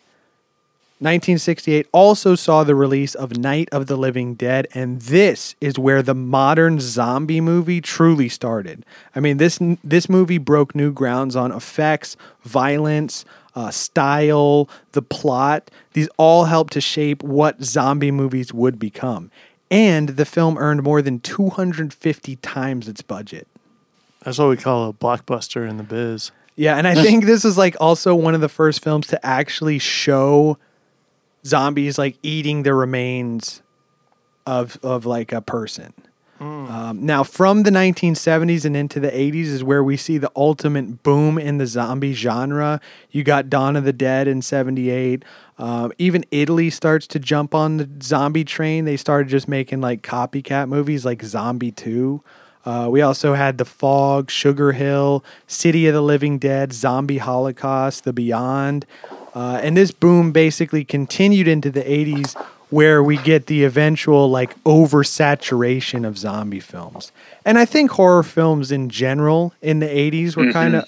[1.01, 6.03] 1968 also saw the release of Night of the Living Dead, and this is where
[6.03, 8.85] the modern zombie movie truly started.
[9.15, 13.25] I mean, this this movie broke new grounds on effects, violence,
[13.55, 15.71] uh, style, the plot.
[15.93, 19.31] These all helped to shape what zombie movies would become.
[19.71, 23.47] And the film earned more than 250 times its budget.
[24.25, 26.33] That's what we call a blockbuster in the biz.
[26.57, 29.79] Yeah, and I think this is like also one of the first films to actually
[29.79, 30.59] show
[31.45, 33.63] zombies like eating the remains
[34.47, 35.93] of of like a person.
[36.41, 41.03] Um, now, from the 1970s and into the 80s is where we see the ultimate
[41.03, 42.81] boom in the zombie genre.
[43.11, 45.25] You got Dawn of the Dead in 78.
[45.59, 48.85] Um, even Italy starts to jump on the zombie train.
[48.85, 52.23] They started just making like copycat movies like Zombie 2.
[52.65, 58.05] Uh, we also had The Fog, Sugar Hill, City of the Living Dead, Zombie Holocaust,
[58.05, 58.87] The Beyond.
[59.35, 62.35] Uh, and this boom basically continued into the 80s
[62.71, 67.13] where we get the eventual like oversaturation of zombie films.
[67.45, 70.85] And I think horror films in general in the 80s were kind of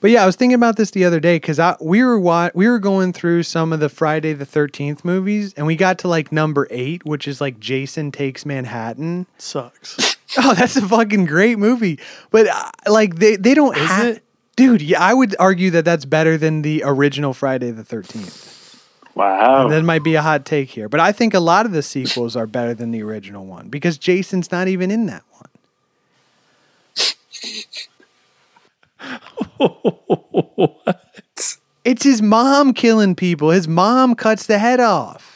[0.00, 2.50] But yeah, I was thinking about this the other day cuz I we were wa-
[2.54, 6.08] we were going through some of the Friday the 13th movies and we got to
[6.08, 9.26] like number 8, which is like Jason Takes Manhattan.
[9.38, 10.16] Sucks.
[10.38, 11.98] Oh, that's a fucking great movie.
[12.30, 14.22] But uh, like they they don't have it?
[14.60, 18.78] Dude, yeah, I would argue that that's better than the original Friday the 13th.
[19.14, 19.62] Wow.
[19.62, 21.82] And that might be a hot take here, but I think a lot of the
[21.82, 25.48] sequels are better than the original one because Jason's not even in that one.
[30.56, 31.56] what?
[31.82, 33.52] It's his mom killing people.
[33.52, 35.29] His mom cuts the head off.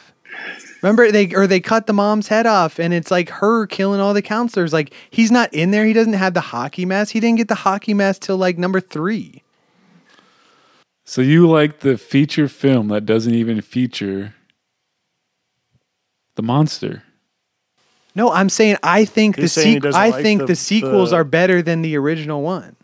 [0.85, 4.13] Remember they or they cut the mom's head off and it's like her killing all
[4.13, 4.71] the counselors.
[4.71, 5.83] Like he's not in there.
[5.83, 7.13] He doesn't have the hockey mask.
[7.13, 9.41] He didn't get the hockey mask till like number 3.
[11.03, 14.35] So you like the feature film that doesn't even feature
[16.35, 17.01] the monster?
[18.13, 21.09] No, I'm saying I think He's the saying sequ- I like think the, the- sequels
[21.09, 22.75] the- are better than the original one.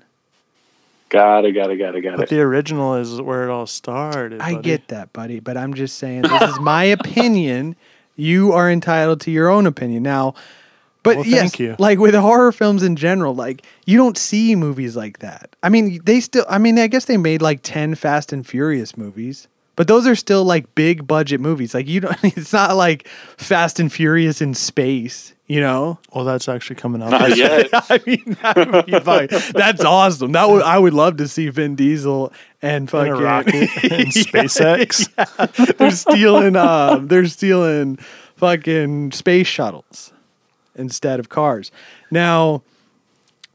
[1.10, 2.30] Got it, got it, got it, got But it.
[2.30, 4.40] the original is where it all started.
[4.42, 4.64] I buddy.
[4.64, 7.76] get that, buddy, but I'm just saying this is my opinion.
[8.16, 10.04] You are entitled to your own opinion.
[10.04, 10.36] Now,
[11.04, 11.76] but Well, yes, thank you.
[11.80, 15.56] like with horror films in general, like you don't see movies like that.
[15.64, 18.96] I mean, they still I mean, I guess they made like 10 Fast and Furious
[18.98, 19.48] movies.
[19.76, 21.74] But those are still like big budget movies.
[21.74, 23.08] Like you don't it's not like
[23.38, 25.98] Fast and Furious in space, you know?
[26.14, 27.12] Well, that's actually coming out.
[27.12, 27.70] Not yet.
[27.74, 29.28] I mean, that would be fine.
[29.54, 30.34] That's awesome.
[30.34, 34.24] That would I would love to see Vin Diesel and fucking a rocket and Yeah,
[34.24, 35.78] SpaceX.
[35.78, 37.98] they're stealing um they're stealing
[38.36, 40.12] fucking space shuttles
[40.76, 41.72] instead of cars.
[42.12, 42.62] Now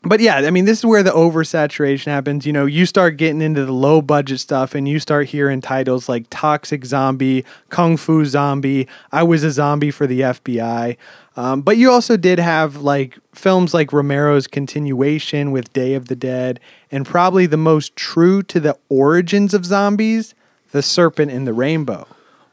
[0.09, 2.47] but yeah, I mean, this is where the oversaturation happens.
[2.47, 6.09] You know, you start getting into the low budget stuff and you start hearing titles
[6.09, 10.97] like Toxic Zombie, Kung Fu Zombie, I Was a Zombie for the FBI.
[11.37, 16.17] Um, but you also did have like films like Romero's continuation with Day of the
[16.17, 20.35] Dead, and probably the most true to the origins of zombies,
[20.73, 22.07] The Serpent and the Rainbow.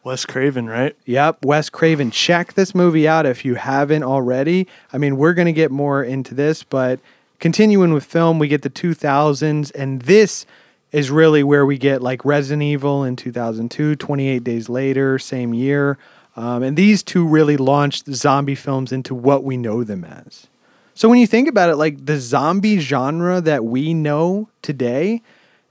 [0.04, 0.98] Wes Craven, right?
[1.06, 2.12] Yep, Wes Craven.
[2.12, 4.68] Check this movie out if you haven't already.
[4.92, 7.00] I mean, we're going to get more into this, but
[7.44, 10.46] continuing with film, we get the 2000s, and this
[10.94, 15.98] is really where we get like Resident Evil in 2002, 28 Days Later, same year.
[16.38, 20.48] Um, and these two really launched zombie films into what we know them as.
[20.96, 25.22] So when you think about it, like the zombie genre that we know today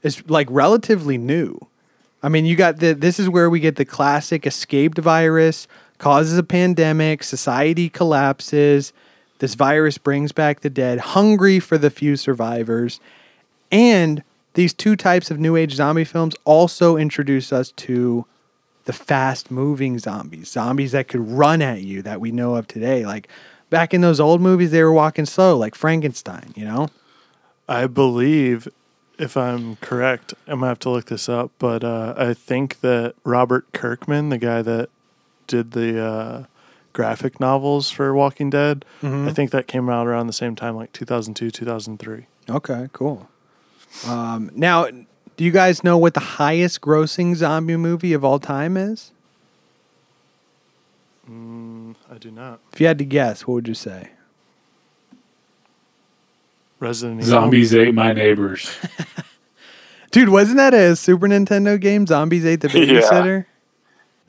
[0.03, 1.57] is like relatively new.
[2.21, 5.67] I mean, you got the this is where we get the classic escaped virus,
[5.97, 8.93] causes a pandemic, society collapses,
[9.39, 12.99] this virus brings back the dead, hungry for the few survivors.
[13.71, 14.23] And
[14.53, 18.25] these two types of new age zombie films also introduce us to
[18.85, 23.05] the fast moving zombies, zombies that could run at you that we know of today.
[23.05, 23.27] Like
[23.69, 26.89] back in those old movies, they were walking slow, like Frankenstein, you know?
[27.67, 28.67] I believe,
[29.17, 33.15] if I'm correct, I'm gonna have to look this up, but uh, I think that
[33.23, 34.89] Robert Kirkman, the guy that
[35.47, 36.43] did the uh,
[36.93, 39.27] graphic novels for Walking Dead, Mm-hmm.
[39.27, 42.27] I think that came out around the same time, like 2002, 2003.
[42.49, 43.27] Okay, cool.
[44.07, 44.87] Um, now,
[45.37, 49.11] do you guys know what the highest grossing zombie movie of all time is?
[51.27, 52.59] I do not.
[52.73, 54.09] If you had to guess, what would you say?
[56.79, 57.29] Resident Evil.
[57.31, 58.75] Zombies ate my neighbors.
[60.11, 62.05] Dude, wasn't that a Super Nintendo game?
[62.05, 63.01] Zombies Ate the Yeah.
[63.01, 63.45] Babysitter?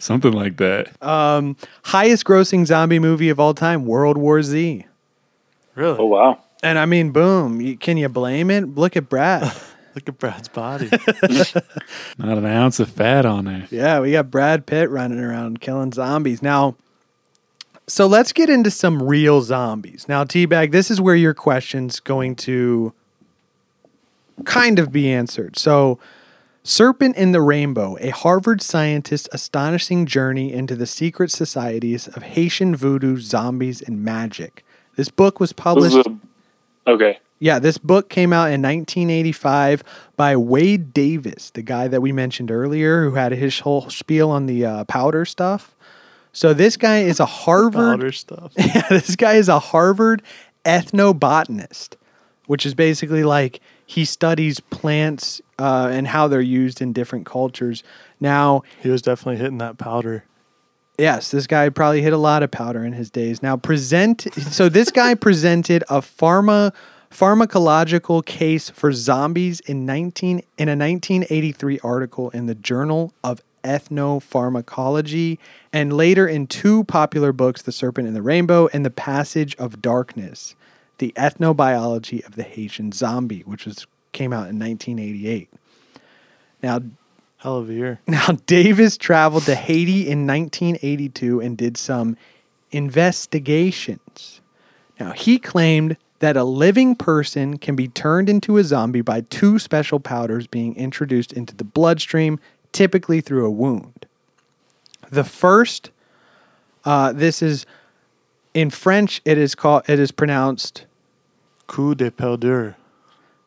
[0.04, 1.02] Something like that.
[1.02, 4.84] Um, highest grossing zombie movie of all time, World War Z.
[5.74, 5.96] Really?
[5.98, 6.44] Oh wow.
[6.62, 7.62] And I mean, boom.
[7.62, 8.74] You, can you blame it?
[8.74, 9.44] Look at Brad.
[9.94, 10.90] Look at Brad's body.
[12.18, 13.66] Not an ounce of fat on there.
[13.70, 16.42] yeah, we got Brad Pitt running around killing zombies.
[16.42, 16.76] Now,
[17.86, 20.04] so let's get into some real zombies.
[20.06, 22.92] Now, Teabag, this is where your question's going to
[24.44, 25.58] kind of be answered.
[25.58, 25.98] So,
[26.66, 32.74] Serpent and the Rainbow, a Harvard scientist's astonishing journey into the secret societies of Haitian
[32.74, 34.64] voodoo, zombies, and magic.
[34.96, 35.96] This book was published.
[35.96, 37.18] is a, okay.
[37.38, 39.84] Yeah, this book came out in 1985
[40.16, 44.46] by Wade Davis, the guy that we mentioned earlier, who had his whole spiel on
[44.46, 45.76] the uh, powder stuff.
[46.32, 48.00] So this guy is a Harvard.
[48.00, 48.54] Powder stuff.
[48.58, 50.22] Yeah, this guy is a Harvard
[50.64, 51.96] ethnobotanist,
[52.46, 57.82] which is basically like he studies plants uh, and how they're used in different cultures.
[58.20, 60.24] Now, He was definitely hitting that powder.
[60.98, 63.42] Yes, this guy probably hit a lot of powder in his days.
[63.42, 66.72] Now present so this guy presented a pharma
[67.10, 75.38] pharmacological case for zombies in 19 in a 1983 article in the Journal of Ethnopharmacology
[75.72, 79.80] and later in two popular books The Serpent and the Rainbow and The Passage of
[79.80, 80.54] Darkness,
[80.98, 85.48] The Ethnobiology of the Haitian Zombie, which was came out in 1988.
[86.62, 86.80] Now
[87.44, 88.00] Hell of a year.
[88.08, 92.16] now, Davis traveled to Haiti in 1982 and did some
[92.72, 94.40] investigations.
[94.98, 99.58] Now, he claimed that a living person can be turned into a zombie by two
[99.58, 102.40] special powders being introduced into the bloodstream,
[102.72, 104.06] typically through a wound.
[105.10, 105.90] The first,
[106.86, 107.66] uh, this is
[108.54, 109.20] in French.
[109.24, 109.82] It is called.
[109.88, 110.86] It is pronounced,
[111.66, 112.76] Coup de poudre.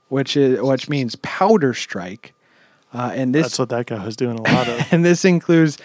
[0.10, 2.34] which is which means powder strike,
[2.94, 4.88] uh, and this That's what that guy was doing a lot of.
[4.92, 5.78] and this includes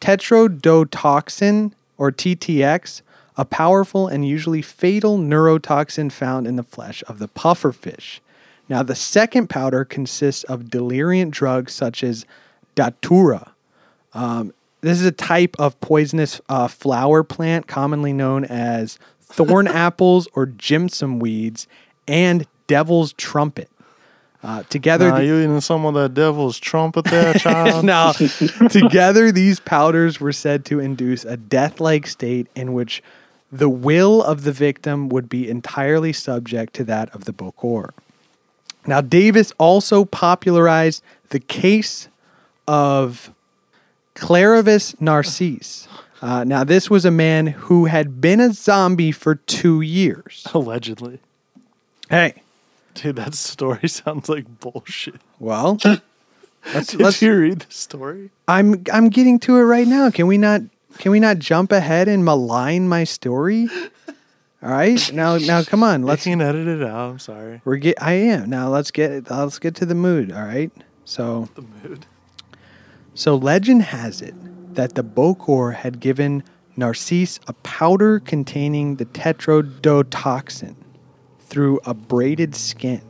[0.00, 3.02] tetrodotoxin or TTX,
[3.36, 8.20] a powerful and usually fatal neurotoxin found in the flesh of the pufferfish.
[8.68, 12.24] Now, the second powder consists of deliriant drugs such as
[12.74, 13.52] datura.
[14.14, 20.28] Um, this is a type of poisonous uh, flower plant commonly known as thorn apples
[20.34, 21.66] or jimson weeds
[22.08, 23.68] and devil's trumpet.
[24.42, 27.84] Uh, together, Nah, the- you eating some of that devil's trumpet there, child?
[27.96, 33.02] now, together, these powders were said to induce a death like state in which
[33.52, 37.90] the will of the victim would be entirely subject to that of the Bokor.
[38.86, 42.08] Now, Davis also popularized the case
[42.66, 43.34] of
[44.20, 45.88] Clairvius Narcisse.
[46.22, 50.46] Uh, now, this was a man who had been a zombie for two years.
[50.52, 51.18] Allegedly.
[52.10, 52.42] Hey,
[52.94, 55.20] Dude, that story sounds like bullshit.
[55.38, 55.78] well,
[56.74, 58.30] let's, Did let's you read the story?
[58.46, 60.10] I'm I'm getting to it right now.
[60.10, 60.60] Can we not
[60.98, 63.68] can we not jump ahead and malign my story?
[64.62, 65.12] All right.
[65.12, 66.02] Now now come on.
[66.02, 67.12] Let's Let's can edit it out.
[67.12, 67.62] I'm sorry.
[67.64, 68.50] we're get I am.
[68.50, 70.70] Now let's get let's get to the mood, all right?
[71.04, 72.06] So The mood.
[73.20, 74.34] So legend has it
[74.74, 76.42] that the Bokor had given
[76.74, 80.74] Narcisse a powder containing the tetrodotoxin
[81.38, 83.02] through a braided skin.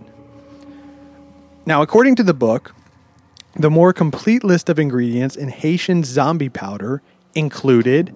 [1.64, 2.74] Now, according to the book,
[3.54, 7.02] the more complete list of ingredients in Haitian zombie powder
[7.36, 8.12] included.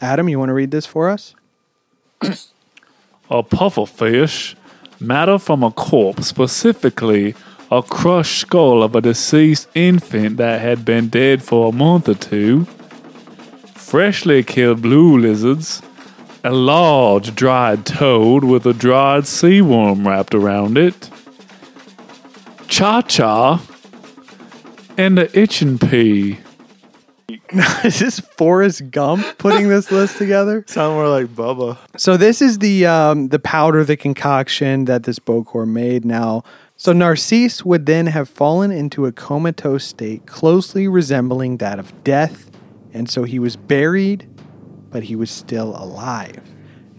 [0.00, 1.34] Adam, you want to read this for us?
[2.22, 4.54] A pufferfish,
[5.00, 7.34] matter from a corpse, specifically
[7.70, 12.14] a crushed skull of a deceased infant that had been dead for a month or
[12.14, 12.64] two,
[13.74, 15.82] freshly killed blue lizards,
[16.44, 21.10] a large dried toad with a dried sea worm wrapped around it,
[22.68, 23.62] cha cha,
[24.96, 26.38] and a itching pea.
[27.84, 30.64] Is this Forrest Gump putting this list together?
[30.68, 31.78] Sound more like Bubba.
[31.96, 36.04] So this is the um, the powder, the concoction that this Bokor made.
[36.04, 36.44] Now,
[36.80, 42.52] so Narcisse would then have fallen into a comatose state, closely resembling that of death,
[42.92, 44.28] and so he was buried,
[44.90, 46.40] but he was still alive.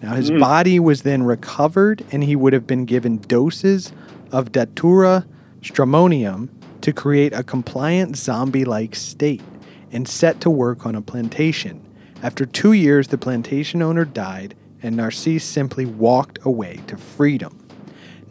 [0.01, 0.39] Now his hmm.
[0.39, 3.93] body was then recovered, and he would have been given doses
[4.33, 5.25] of Datura
[5.61, 6.49] stramonium
[6.81, 9.41] to create a compliant zombie-like state,
[9.93, 11.81] and set to work on a plantation.
[12.21, 17.58] After two years, the plantation owner died, and Narcisse simply walked away to freedom.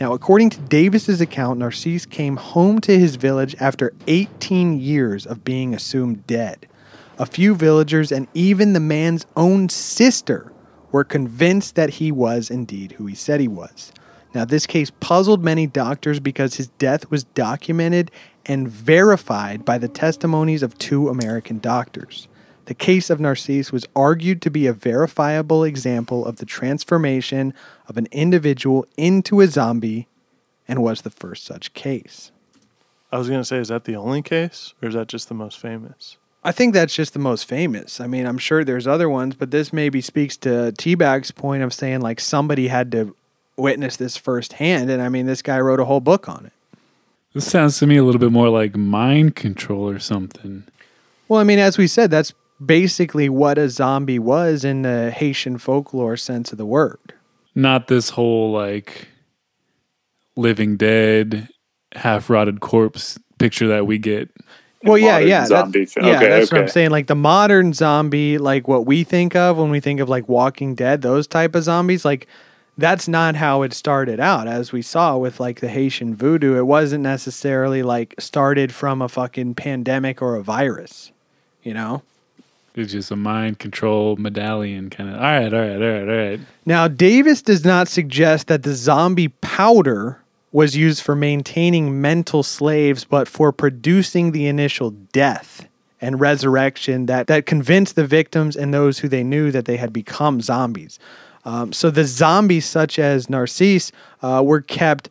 [0.01, 5.43] Now, according to Davis's account, Narcisse came home to his village after 18 years of
[5.43, 6.69] being assumed dead.
[7.19, 10.53] A few villagers and even the man's own sister
[10.93, 13.93] were convinced that he was indeed who he said he was.
[14.35, 18.13] Now, this case puzzled many doctors because his death was documented
[18.47, 22.29] and verified by the testimonies of two American doctors.
[22.69, 27.55] The case of Narcisse was argued to be a verifiable example of the transformation
[27.89, 30.07] of an individual into a zombie
[30.69, 32.31] and was the first such case.
[33.11, 35.59] I was gonna say, is that the only case, or is that just the most
[35.59, 36.19] famous?
[36.45, 38.03] I think that's just the most famous.
[38.03, 41.73] I mean, I'm sure there's other ones, but this maybe speaks to Teabag's point of
[41.73, 43.17] saying like somebody had to
[43.57, 44.91] witness this firsthand.
[44.91, 46.53] And I mean, this guy wrote a whole book on it.
[47.33, 50.65] This sounds to me a little bit more like mind control or something.
[51.29, 52.35] Well, I mean, as we said, that's
[52.65, 57.15] basically what a zombie was in the Haitian folklore sense of the word.
[57.55, 59.09] Not this whole like
[60.37, 61.49] living dead,
[61.95, 64.29] half rotted corpse picture that we get.
[64.85, 66.07] Well, yeah, yeah, that- zombie film.
[66.07, 66.17] yeah.
[66.17, 66.91] Okay, that's what I'm saying.
[66.91, 70.75] Like the modern zombie, like what we think of when we think of like Walking
[70.75, 72.29] Dead, those type of zombies, like
[72.77, 74.47] that's not how it started out.
[74.47, 79.09] As we saw with like the Haitian voodoo, it wasn't necessarily like started from a
[79.09, 81.11] fucking pandemic or a virus.
[81.65, 82.03] You know.
[82.79, 85.17] It's just a mind control medallion kind of.
[85.17, 86.41] All right, all right, all right, all right.
[86.65, 90.21] Now, Davis does not suggest that the zombie powder
[90.53, 95.69] was used for maintaining mental slaves, but for producing the initial death
[96.01, 99.93] and resurrection that, that convinced the victims and those who they knew that they had
[99.93, 100.99] become zombies.
[101.45, 105.09] Um, so the zombies, such as Narcisse, uh, were kept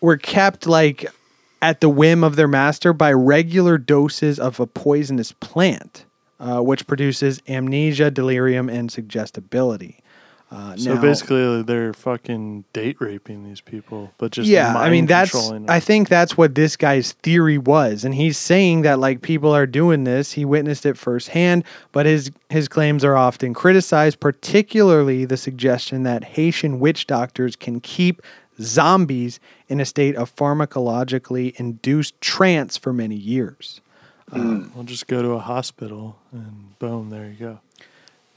[0.00, 1.06] were kept like
[1.64, 6.04] at the whim of their master by regular doses of a poisonous plant,
[6.38, 10.00] uh, which produces amnesia, delirium, and suggestibility.
[10.52, 15.06] Uh, So now- basically, they're fucking date raping these people, but just yeah, I mean
[15.06, 15.34] that's
[15.66, 19.66] I think that's what this guy's theory was, and he's saying that like people are
[19.66, 20.32] doing this.
[20.32, 26.22] He witnessed it firsthand, but his his claims are often criticized, particularly the suggestion that
[26.36, 28.20] Haitian witch doctors can keep
[28.60, 33.80] zombies in a state of pharmacologically induced trance for many years.
[34.32, 37.60] We'll just go to a hospital and boom, there you go.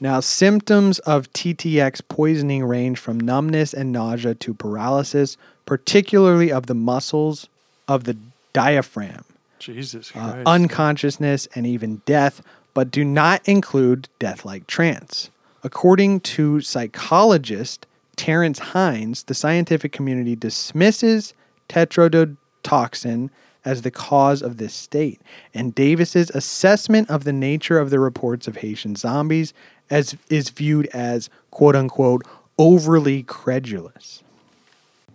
[0.00, 6.74] Now, symptoms of TTX poisoning range from numbness and nausea to paralysis, particularly of the
[6.74, 7.48] muscles
[7.88, 8.16] of the
[8.52, 9.24] diaphragm,
[9.58, 12.42] Jesus uh, unconsciousness, and even death,
[12.74, 15.30] but do not include death like trance.
[15.64, 17.86] According to psychologist
[18.18, 21.32] Terence Hines, the scientific community dismisses
[21.68, 23.30] tetrodotoxin
[23.64, 25.20] as the cause of this state,
[25.54, 29.54] and Davis's assessment of the nature of the reports of Haitian zombies
[29.88, 32.22] as is viewed as quote unquote
[32.58, 34.22] overly credulous.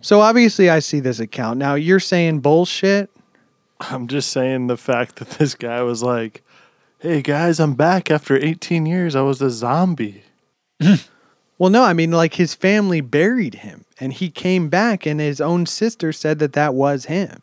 [0.01, 1.59] So obviously I see this account.
[1.59, 3.09] Now you're saying bullshit.
[3.79, 6.41] I'm just saying the fact that this guy was like,
[6.99, 9.15] "Hey guys, I'm back after 18 years.
[9.15, 10.23] I was a zombie."
[11.57, 15.39] Well, no, I mean, like his family buried him and he came back, and his
[15.39, 17.41] own sister said that that was him.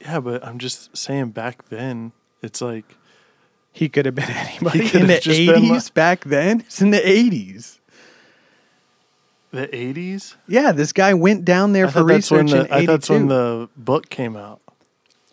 [0.00, 2.12] Yeah, but I'm just saying back then,
[2.42, 2.96] it's like
[3.72, 6.60] He could have been anybody in the have just been 80s like- back then.
[6.60, 7.78] It's in the 80s.
[9.50, 10.34] the 80s.
[10.46, 12.86] Yeah, this guy went down there I for research the, in I 82.
[12.86, 14.60] thought that's when the book came out.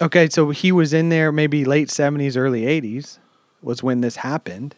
[0.02, 3.20] okay, so he was in there maybe late 70s, early 80s
[3.62, 4.76] was when this happened.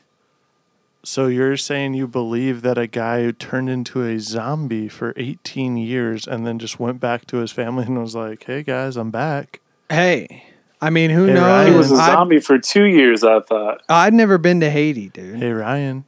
[1.06, 5.76] So you're saying you believe that a guy who turned into a zombie for 18
[5.76, 9.12] years and then just went back to his family and was like, "Hey guys, I'm
[9.12, 10.45] back." Hey,
[10.82, 11.43] I mean, who Hey, knows?
[11.43, 11.72] Ryan.
[11.74, 13.82] He was a I'd- zombie for two years, I thought.
[13.89, 15.39] I'd never been to Haiti, dude.
[15.39, 16.06] Hey Ryan,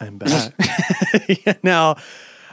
[0.00, 0.52] I'm back.
[1.64, 1.96] now,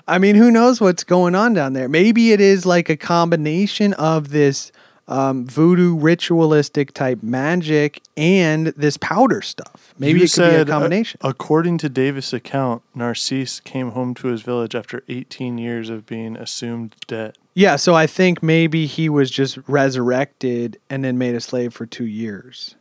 [0.08, 1.88] I mean, who knows what's going on down there?
[1.88, 4.72] Maybe it is like a combination of this
[5.08, 9.94] um, voodoo ritualistic type magic and this powder stuff.
[10.00, 11.20] Maybe You it could be a said, uh, combination.
[11.24, 16.36] according to Davis' account, Narcisse came home to his village after 18 years of being
[16.36, 17.38] assumed dead.
[17.54, 21.86] yeah, so I think maybe he was just resurrected and then made a slave for
[21.86, 22.76] two years.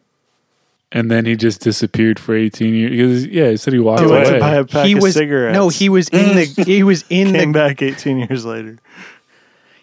[0.92, 2.90] And then he just disappeared for 18 years.
[2.90, 4.38] Because, yeah, he said he walked He went to away.
[4.40, 5.52] buy a pack he of was cigarettes.
[5.54, 8.78] no, he was in the he was in came the Came back 18 years later.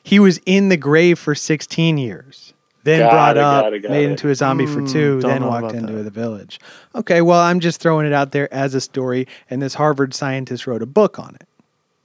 [0.04, 2.54] He was in the grave for 16 years.
[2.84, 4.12] Then Got brought it, up, got it, got made it.
[4.12, 6.04] into a zombie for Mm, two, then walked into that.
[6.04, 6.60] the village.
[6.96, 10.66] Okay, well, I'm just throwing it out there as a story, and this Harvard scientist
[10.66, 11.48] wrote a book on it.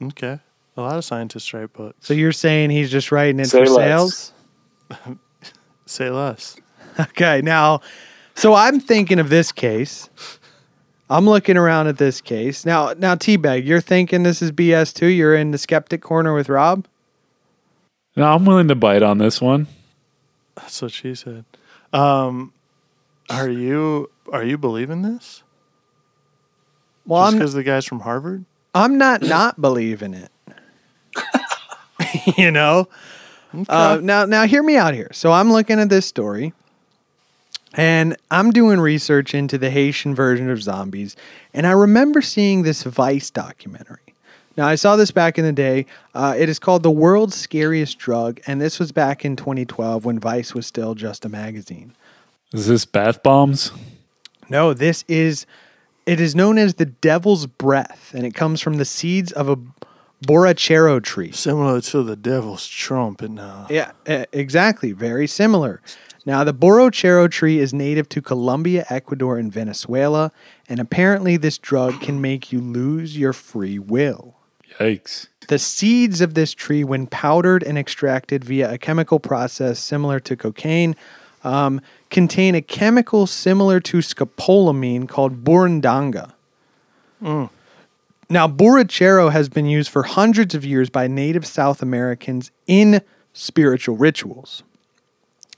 [0.05, 0.39] Okay.
[0.77, 1.97] A lot of scientists write books.
[2.07, 4.33] So you're saying he's just writing it Say for less.
[4.91, 5.17] sales?
[5.87, 6.57] Say less.
[7.01, 7.81] Okay, now,
[8.35, 10.11] so I'm thinking of this case.
[11.09, 12.93] I'm looking around at this case now.
[12.99, 15.07] Now, Teabag, you're thinking this is BS too.
[15.07, 16.87] You're in the skeptic corner with Rob.
[18.17, 19.67] No, I'm willing to bite on this one.
[20.57, 21.45] That's what she said.
[21.93, 22.53] Um,
[23.29, 25.43] are you are you believing this?
[27.05, 28.45] Well, Just because the guy's from Harvard?
[28.75, 30.33] I'm not not believing it.
[32.37, 32.89] you know.
[33.69, 35.09] Uh, now, now, hear me out here.
[35.13, 36.53] So I'm looking at this story,
[37.73, 41.17] and I'm doing research into the Haitian version of zombies,
[41.55, 44.06] and I remember seeing this Vice documentary.
[44.57, 45.87] Now, I saw this back in the day.
[46.15, 50.19] Uh, it is called "The World's Scariest Drug," and this was back in 2012 when
[50.19, 51.93] Vice was still just a magazine.
[52.53, 53.73] Is this bath bombs?
[54.49, 55.47] No, this is
[56.07, 59.59] it is known as the devil's breath, and it comes from the seeds of a
[60.25, 61.33] borrachero tree.
[61.33, 63.67] Similar to the devil's trumpet now.
[63.69, 64.93] Yeah, exactly.
[64.93, 65.83] Very similar.
[66.25, 70.33] Now, the borrachero tree is native to Colombia, Ecuador, and Venezuela,
[70.69, 74.36] and apparently this drug can make you lose your free will.
[74.79, 75.29] Yikes.
[75.49, 80.37] The seeds of this tree, when powdered and extracted via a chemical process similar to
[80.37, 80.97] cocaine,
[81.45, 86.33] um, contain a chemical similar to scopolamine called burundanga.
[88.29, 93.03] Now, borrachero has been used for hundreds of years by native South Americans in
[93.33, 94.65] spiritual rituals.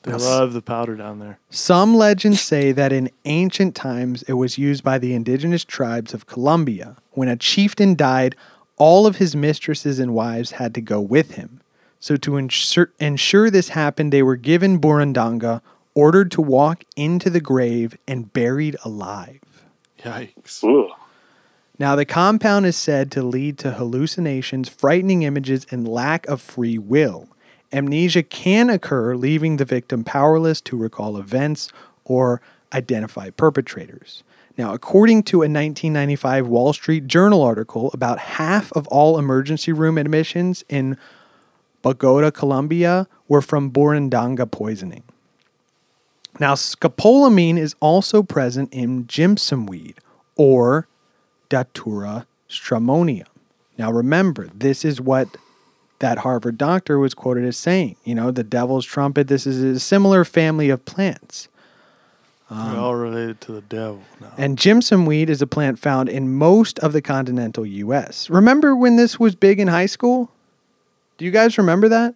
[0.03, 1.39] They love the powder down there.
[1.51, 6.27] Some legends say that in ancient times it was used by the indigenous tribes of
[6.27, 6.97] Colombia.
[7.13, 8.37] When a chieftain died,
[8.79, 11.61] all of his mistresses and wives had to go with him.
[12.01, 15.61] So, to ensure, ensure this happened, they were given Burundanga,
[15.95, 19.41] ordered to walk into the grave, and buried alive.
[20.01, 20.63] Yikes.
[20.63, 20.93] Ooh.
[21.79, 26.79] Now, the compound is said to lead to hallucinations, frightening images, and lack of free
[26.79, 27.29] will.
[27.73, 31.71] Amnesia can occur, leaving the victim powerless to recall events
[32.05, 32.41] or
[32.73, 34.23] identify perpetrators.
[34.59, 39.97] Now, according to a 1995 Wall Street Journal article, about half of all emergency room
[39.97, 40.99] admissions in
[41.81, 45.05] Bogota, Colombia, were from Burundanga poisoning.
[46.41, 49.95] Now, scopolamine is also present in jimson weed
[50.35, 50.89] or
[51.49, 53.27] Datura stramonium.
[53.79, 55.37] Now, remember, this is what
[56.01, 57.95] that Harvard doctor was quoted as saying.
[58.05, 61.49] You know, the devil's trumpet, this is a similar family of plants.
[62.51, 64.33] We're all related to the devil now.
[64.39, 68.31] And jimson weed is a plant found in most of the continental U.S.
[68.31, 70.31] Remember when this was big in high school?
[71.19, 72.15] Do you guys remember that?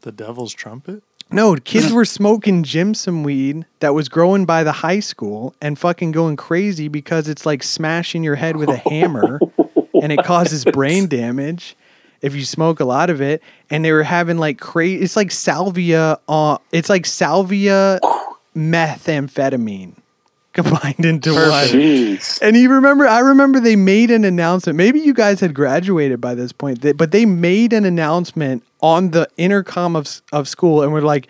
[0.00, 1.02] The devil's trumpet?
[1.30, 6.12] No, kids were smoking jimson weed that was growing by the high school and fucking
[6.12, 9.40] going crazy because it's like smashing your head with a hammer
[10.00, 11.76] and it causes brain damage
[12.22, 13.42] if you smoke a lot of it.
[13.68, 18.00] And they were having like crazy, it's like salvia, uh, it's like salvia
[18.54, 19.94] methamphetamine
[20.52, 21.66] combined into one.
[21.66, 22.40] Jeez.
[22.40, 24.76] And you remember, I remember they made an announcement.
[24.76, 29.28] Maybe you guys had graduated by this point, but they made an announcement on the
[29.36, 31.26] intercom of, of school and were like,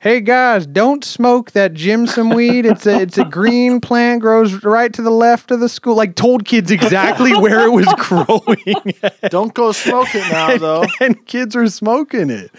[0.00, 2.66] "Hey guys, don't smoke that Jimson weed.
[2.66, 6.14] It's a it's a green plant, grows right to the left of the school." Like
[6.14, 8.92] told kids exactly where it was growing,
[9.30, 10.84] Don't go smoke it now, though.
[11.00, 12.50] and kids are smoking it.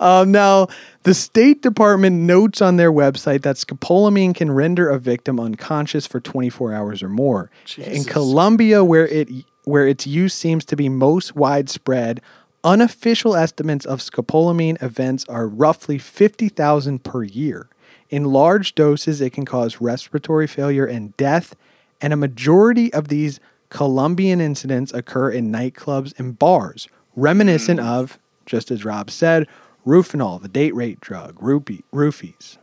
[0.00, 0.66] Um, now,
[1.04, 6.18] the State Department notes on their website that scopolamine can render a victim unconscious for
[6.18, 7.50] 24 hours or more.
[7.76, 9.30] In Colombia, where it
[9.64, 12.20] where its use seems to be most widespread,
[12.62, 17.68] unofficial estimates of scopolamine events are roughly 50,000 per year.
[18.10, 21.56] In large doses, it can cause respiratory failure and death,
[22.00, 23.40] and a majority of these
[23.70, 27.86] Colombian incidents occur in nightclubs and bars, reminiscent hmm.
[27.86, 29.48] of, just as Rob said,
[29.86, 32.58] Rufinol, the date rape drug, rupee, roofies.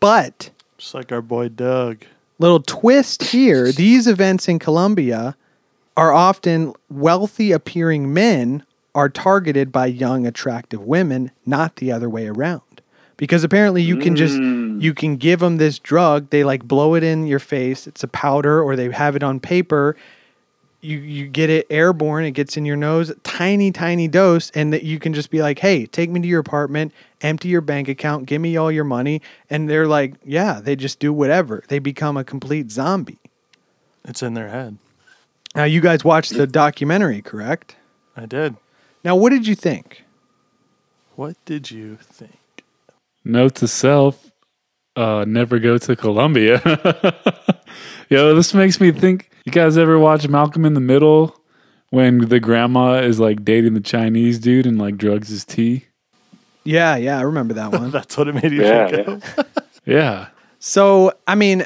[0.00, 2.04] But Just like our boy Doug.
[2.38, 5.36] little twist here these events in Colombia
[5.96, 8.64] are often wealthy appearing men
[8.94, 12.62] are targeted by young attractive women not the other way around
[13.16, 14.80] because apparently you can just mm.
[14.80, 18.08] you can give them this drug they like blow it in your face it's a
[18.08, 19.96] powder or they have it on paper
[20.82, 24.82] you you get it airborne it gets in your nose tiny tiny dose and that
[24.82, 28.26] you can just be like hey take me to your apartment empty your bank account
[28.26, 32.16] give me all your money and they're like yeah they just do whatever they become
[32.16, 33.18] a complete zombie
[34.04, 34.76] It's in their head.
[35.54, 37.76] now you guys watched the documentary correct
[38.16, 38.56] I did.
[39.04, 40.02] now what did you think
[41.14, 42.38] What did you think?
[43.24, 44.32] Note to self:
[44.96, 46.60] uh, never go to Colombia.
[48.10, 49.30] Yo, this makes me think.
[49.44, 51.36] You guys ever watch Malcolm in the Middle
[51.90, 55.86] when the grandma is like dating the Chinese dude and like drugs his tea?
[56.64, 59.14] yeah yeah i remember that one That's what it made you Yeah, think yeah.
[59.14, 59.46] of.
[59.84, 60.28] Yeah,
[60.60, 61.64] So, I mean,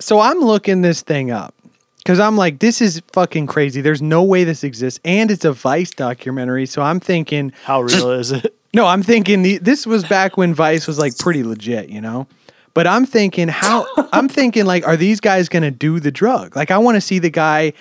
[0.00, 1.54] so I'm looking this thing up
[1.98, 3.82] because I'm like, this is fucking crazy.
[3.82, 4.98] There's no way this exists.
[5.04, 6.64] And it's a Vice documentary.
[6.64, 8.56] So I'm thinking, How real is it?
[8.72, 12.26] no, I'm thinking the, this was back when Vice was like pretty legit, you know?
[12.74, 16.56] But I'm thinking, how, I'm thinking, like, are these guys to do the drug?
[16.56, 17.72] Like, I want to see the guy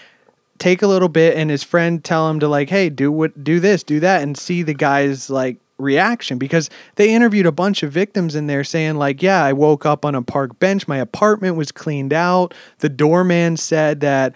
[0.57, 3.59] take a little bit and his friend tell him to, like, hey, do what, do
[3.59, 6.37] this, do that, and see the guy's, like, reaction.
[6.37, 10.05] Because they interviewed a bunch of victims in there saying like yeah i woke up
[10.05, 12.53] on a park bench my apartment was cleaned out.
[12.79, 14.33] The doorman said that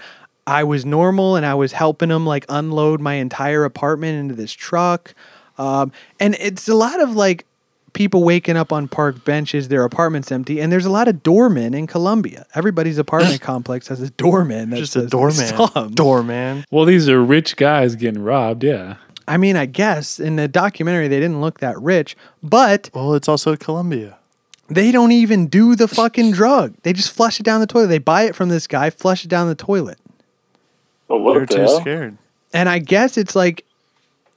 [0.47, 4.53] i was normal and i was helping him like unload my entire apartment into this
[4.53, 5.13] truck.
[5.57, 7.45] Um, and it's a lot of like
[7.93, 11.73] people waking up on park benches their apartment's empty and there's a lot of doormen
[11.73, 15.33] in colombia everybody's apartment complex has a doorman that Just a doorman.
[15.47, 15.91] slum.
[15.93, 16.63] Doorman.
[16.71, 18.63] Well, these are rich guys getting robbed.
[18.63, 18.95] Yeah.
[19.27, 23.27] i mean i guess in the documentary they didn't look that rich but Well, it's
[23.29, 24.17] also Colombia.
[24.69, 26.75] They don't even do the fucking drug.
[26.83, 27.87] They just flush it down the toilet.
[27.87, 29.99] They buy it from this guy, flush it down the toilet.
[31.09, 31.81] Well, what They're the too hell?
[31.81, 32.17] scared.
[32.53, 33.65] And I guess it's like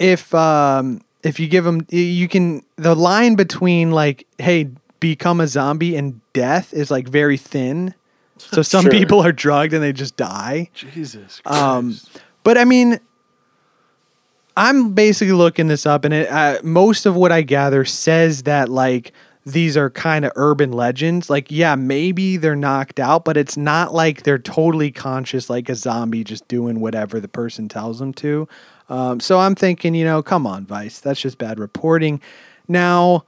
[0.01, 4.69] if um if you give them you can the line between like hey
[5.01, 7.95] become a zombie and death is like very thin.
[8.39, 8.91] So some Sure.
[8.91, 10.69] people are drugged and they just die.
[10.75, 11.47] Jesus Christ.
[11.47, 11.97] Um,
[12.43, 12.99] but I mean,
[14.57, 18.69] I'm basically looking this up, and it, uh, most of what I gather says that
[18.69, 19.13] like
[19.47, 21.29] these are kind of urban legends.
[21.29, 25.75] Like, yeah, maybe they're knocked out, but it's not like they're totally conscious, like a
[25.75, 28.49] zombie just doing whatever the person tells them to.
[28.89, 32.21] Um, so I'm thinking, you know, come on, Vice, that's just bad reporting.
[32.69, 33.25] Now,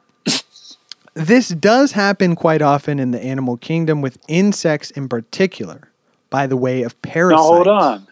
[1.14, 5.90] this does happen quite often in the animal kingdom with insects in particular,
[6.28, 7.42] by the way of parasites.
[7.42, 8.06] Now hold on.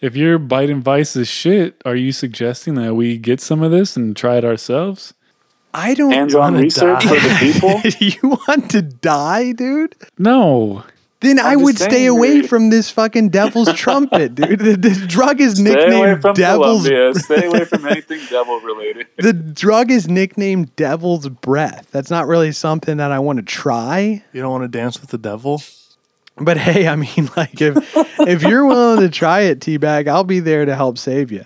[0.00, 4.16] If you're biting Vice's shit, are you suggesting that we get some of this and
[4.16, 5.14] try it ourselves?
[5.74, 6.12] I don't.
[6.12, 7.08] Hands-on research die?
[7.08, 7.80] for the people.
[8.30, 9.96] you want to die, dude?
[10.18, 10.84] No.
[11.22, 14.58] Then I just would stay saying, away you're- from this fucking devil's trumpet, dude.
[14.58, 16.86] The, the drug is Stay away nicknamed from devil's.
[16.88, 17.14] Colombia.
[17.14, 19.06] Stay away from anything devil related.
[19.18, 21.88] The drug is nicknamed devil's breath.
[21.92, 24.24] That's not really something that I want to try.
[24.32, 25.62] You don't want to dance with the devil?
[26.36, 27.76] But hey, I mean, like if
[28.20, 31.44] if you're willing to try it, teabag, I'll be there to help save you.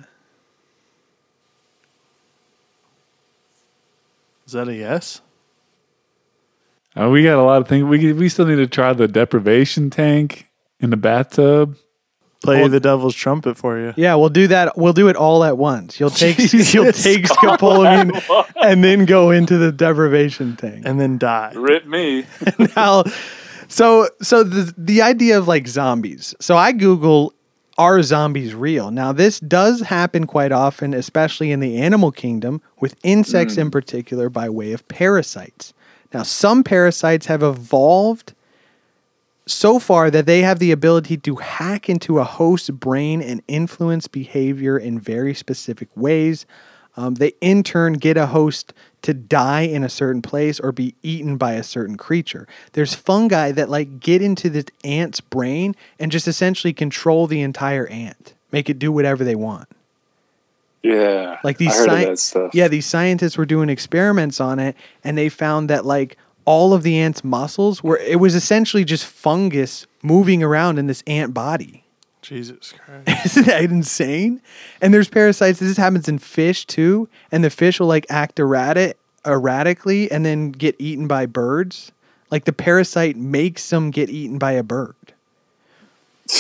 [4.47, 5.21] Is that a yes?
[6.97, 7.85] Oh, we got a lot of things.
[7.85, 10.47] We we still need to try the deprivation tank
[10.81, 11.77] in the bathtub.
[12.43, 13.95] Play the devil's trumpet for you.
[13.97, 14.77] Yeah, we'll do that.
[14.77, 15.99] We'll do it all at once.
[15.99, 18.23] You'll take you'll take scopolamine
[18.63, 20.85] and then go into the deprivation tank.
[20.87, 21.53] And then die.
[21.55, 22.27] Rip me.
[22.77, 23.05] now,
[23.69, 26.35] so so the the idea of like zombies.
[26.41, 27.35] So I Google
[27.79, 28.91] are zombies real?
[28.91, 33.63] Now this does happen quite often, especially in the animal kingdom, with insects hmm.
[33.63, 35.75] in particular by way of parasites.
[36.17, 38.33] Now some parasites have evolved
[39.45, 44.09] so far that they have the ability to hack into a host's brain and influence
[44.09, 46.47] behavior in very specific ways.
[46.97, 50.95] Um, they in turn get a host to die in a certain place or be
[51.03, 52.49] eaten by a certain creature.
[52.73, 57.89] There's fungi that like get into this ant's brain and just essentially control the entire
[57.89, 59.69] ant, make it do whatever they want.
[60.87, 61.39] Yeah.
[61.43, 62.55] Like these I heard sci- of that stuff.
[62.55, 66.83] Yeah, these scientists were doing experiments on it and they found that like all of
[66.83, 71.83] the ant's muscles were it was essentially just fungus moving around in this ant body.
[72.23, 73.27] Jesus Christ.
[73.27, 74.41] Isn't that insane?
[74.81, 75.61] And there's parasites.
[75.61, 80.51] This happens in fish too, and the fish will like act erratic, erratically, and then
[80.51, 81.93] get eaten by birds.
[82.31, 84.95] Like the parasite makes them get eaten by a bird.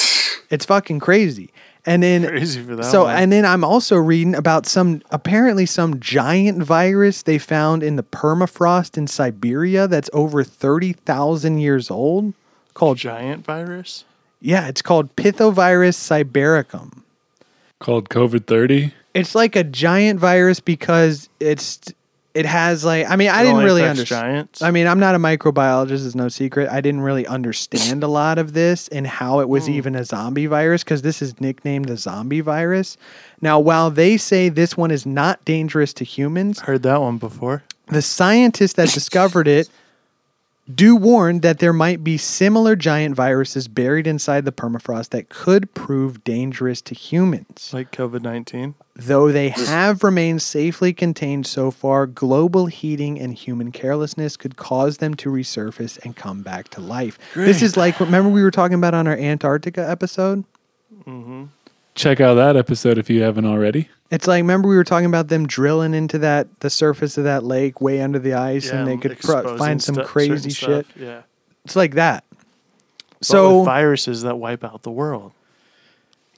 [0.48, 1.52] It's fucking crazy.
[1.86, 3.16] And then Crazy for that so one.
[3.16, 8.02] and then I'm also reading about some apparently some giant virus they found in the
[8.02, 12.34] permafrost in Siberia that's over 30,000 years old
[12.74, 14.04] called Giant virus?
[14.40, 17.02] yeah, it's called Pithovirus sibericum.
[17.78, 18.92] Called COVID thirty.
[19.14, 21.80] It's like a giant virus because it's
[22.36, 24.48] it has like I mean I It didn't really understand.
[24.60, 26.68] I mean I'm not a microbiologist, it's no secret.
[26.68, 29.72] I didn't really understand a lot of this and how it was hmm.
[29.72, 32.98] even a zombie virus because this is nicknamed the zombie virus.
[33.40, 37.64] Now, while they say this one is not dangerous to humans, Heard that one before.
[37.88, 39.68] the scientists that discovered it
[40.72, 45.72] do warn that there might be similar giant viruses buried inside the permafrost that could
[45.74, 47.70] prove dangerous to humans.
[47.72, 48.74] Like COVID 19.
[48.94, 54.98] Though they have remained safely contained so far, global heating and human carelessness could cause
[54.98, 57.18] them to resurface and come back to life.
[57.34, 60.44] This is like, remember we were talking about on our Antarctica episode?
[61.04, 61.44] Mm-hmm.
[61.96, 63.88] Check out that episode if you haven't already.
[64.10, 67.42] It's like, remember we were talking about them drilling into that, the surface of that
[67.42, 70.86] lake way under the ice Yeah, and they could pro- find some stu- crazy shit.
[70.86, 71.22] stuff, Yeah.
[71.64, 72.22] It's like that.
[72.30, 75.32] But So, with viruses that wipe out the world.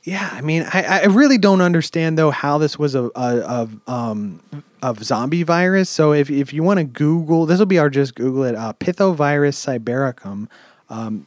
[0.05, 3.77] Yeah, I mean, I, I really don't understand though how this was a, a of
[3.87, 4.41] um
[4.81, 5.91] of zombie virus.
[5.91, 8.55] So if if you want to Google, this will be our just Google it.
[8.55, 10.49] Uh, Pithovirus sibericum.
[10.89, 11.27] Um,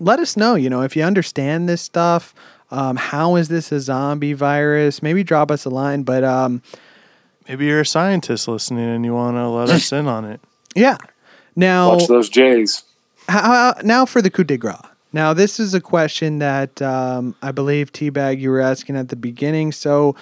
[0.00, 0.54] let us know.
[0.54, 2.34] You know if you understand this stuff.
[2.70, 5.02] Um, how is this a zombie virus?
[5.02, 6.02] Maybe drop us a line.
[6.02, 6.62] But um,
[7.48, 10.40] Maybe you're a scientist listening and you want to let us in on it.
[10.76, 10.98] yeah.
[11.56, 12.84] Now Watch those Jays.
[13.28, 13.42] How,
[13.74, 14.76] how- now for the coup de grace.
[15.12, 19.16] Now, this is a question that um, I believe Teabag you were asking at the
[19.16, 19.72] beginning.
[19.72, 20.14] So,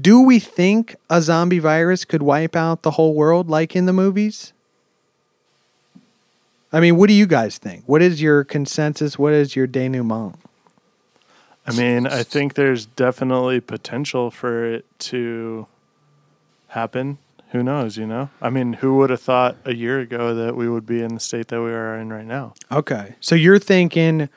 [0.00, 3.92] do we think a zombie virus could wipe out the whole world like in the
[3.92, 4.52] movies?
[6.72, 7.84] I mean, what do you guys think?
[7.86, 9.16] What is your consensus?
[9.16, 10.34] What is your denouement?
[11.66, 15.66] I mean, I think there's definitely potential for it to
[16.68, 17.18] happen.
[17.50, 18.30] Who knows, you know?
[18.40, 21.20] I mean, who would have thought a year ago that we would be in the
[21.20, 22.54] state that we are in right now?
[22.70, 23.14] Okay.
[23.20, 24.28] So, you're thinking,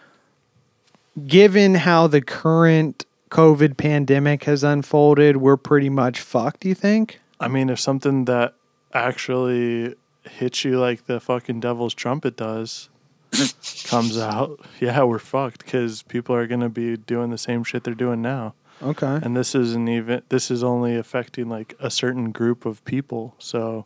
[1.26, 7.22] given how the current COVID pandemic has unfolded, we're pretty much fucked, you think?
[7.40, 8.54] I mean, if something that
[8.94, 12.90] actually hits you like the fucking devil's trumpet does
[13.86, 17.84] comes out, yeah, we're fucked because people are going to be doing the same shit
[17.84, 18.54] they're doing now.
[18.82, 19.20] Okay.
[19.22, 23.36] And this isn't even, this is only affecting like a certain group of people.
[23.40, 23.86] So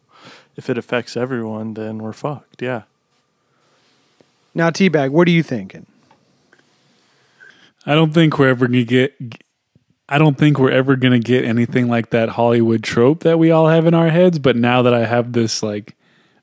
[0.56, 2.62] if it affects everyone, then we're fucked.
[2.62, 2.84] Yeah.
[4.54, 5.86] Now, Teabag, what are you thinking?
[7.86, 9.16] I don't think we're ever gonna get.
[10.08, 13.68] I don't think we're ever gonna get anything like that Hollywood trope that we all
[13.68, 14.40] have in our heads.
[14.40, 15.96] But now that I have this like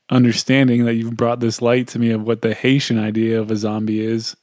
[0.09, 3.55] understanding that you've brought this light to me of what the Haitian idea of a
[3.57, 4.35] zombie is,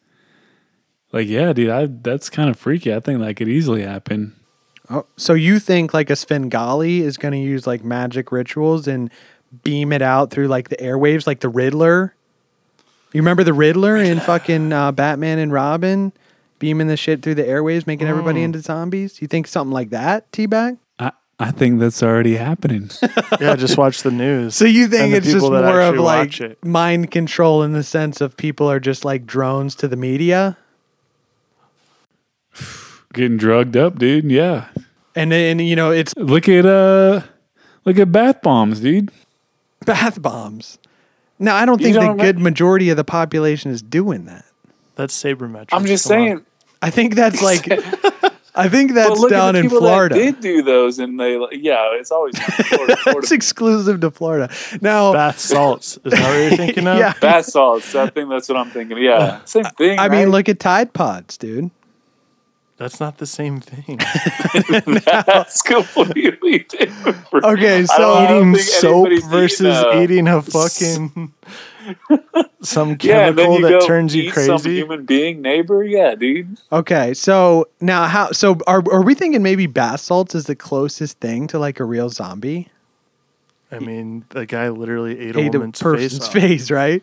[1.12, 2.92] like yeah, dude, I that's kind of freaky.
[2.94, 4.34] I think that could easily happen.
[4.90, 9.10] Oh, so you think like a Svengali is going to use like magic rituals and
[9.62, 12.14] beam it out through like the airwaves, like the Riddler?
[13.12, 16.12] You remember the Riddler in fucking uh, Batman and Robin
[16.58, 18.44] beaming the shit through the airwaves, making everybody Mm.
[18.44, 19.22] into zombies?
[19.22, 20.76] You think something like that, T-Bag?
[21.38, 22.90] I, I think that's already happening.
[23.40, 24.54] Yeah, just watch the news.
[24.54, 28.70] So you think it's just more of like mind control in the sense of people
[28.70, 30.56] are just like drones to the media?
[33.12, 34.24] Getting drugged up, dude.
[34.30, 34.66] Yeah.
[35.14, 37.22] And and you know, it's Look at uh
[37.84, 39.10] look at bath bombs, dude.
[39.84, 40.78] bath bombs.
[41.38, 44.44] Now, I don't You think the don't good majority of the population is doing that.
[44.94, 45.68] That's sabermetrics.
[45.72, 46.26] I'm just Come on.
[46.28, 46.46] saying.
[46.82, 47.66] I think that's like
[48.56, 50.14] I think that's look at down the in Florida.
[50.14, 52.96] that did do those, and they yeah, it's always down Florida.
[52.96, 54.48] Florida That's exclusive to Florida.
[54.80, 55.98] Now, Bath salts.
[56.04, 56.98] Is that what you're thinking of?
[56.98, 57.14] yeah.
[57.20, 57.94] bath salts.
[57.94, 58.98] I think that's what I'm thinking.
[58.98, 59.98] Yeah, same thing.
[59.98, 61.70] I mean, look at Tide Pods, dude.
[62.76, 63.98] That's not the same thing.
[65.06, 67.18] that's completely different.
[67.32, 71.32] Okay, I so don't- I don't eating soap anybody's versus eating, uh, eating a fucking
[72.62, 74.76] some Yeah, and then chemical you that go turns you eat Some crazy.
[74.76, 75.82] human being neighbor.
[75.84, 76.56] Yeah, dude.
[76.72, 78.32] Okay, so now how?
[78.32, 81.84] So are are we thinking maybe bath salts is the closest thing to like a
[81.84, 82.68] real zombie?
[83.72, 86.42] I mean, the guy literally ate a Ate a woman's person's face.
[86.42, 87.02] face, right?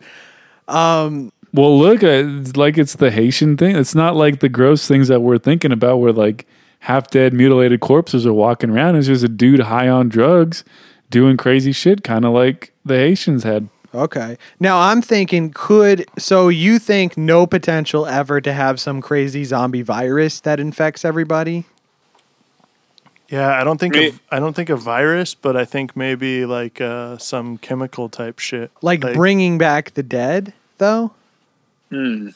[1.53, 2.07] Well, look, uh,
[2.41, 3.75] it's like it's the Haitian thing.
[3.75, 6.47] It's not like the gross things that we're thinking about where like
[6.79, 8.95] half dead, mutilated corpses are walking around.
[8.95, 10.63] It's just a dude high on drugs
[11.09, 13.67] doing crazy shit, kind of like the Haitians had.
[13.93, 14.37] Okay.
[14.59, 19.81] Now I'm thinking, could so you think no potential ever to have some crazy zombie
[19.81, 21.65] virus that infects everybody?
[23.27, 26.45] Yeah, I don't think Me- of, I don't think a virus, but I think maybe
[26.45, 28.71] like uh, some chemical type shit.
[28.81, 31.13] Like, bringing back the dead, though.
[31.89, 32.33] Does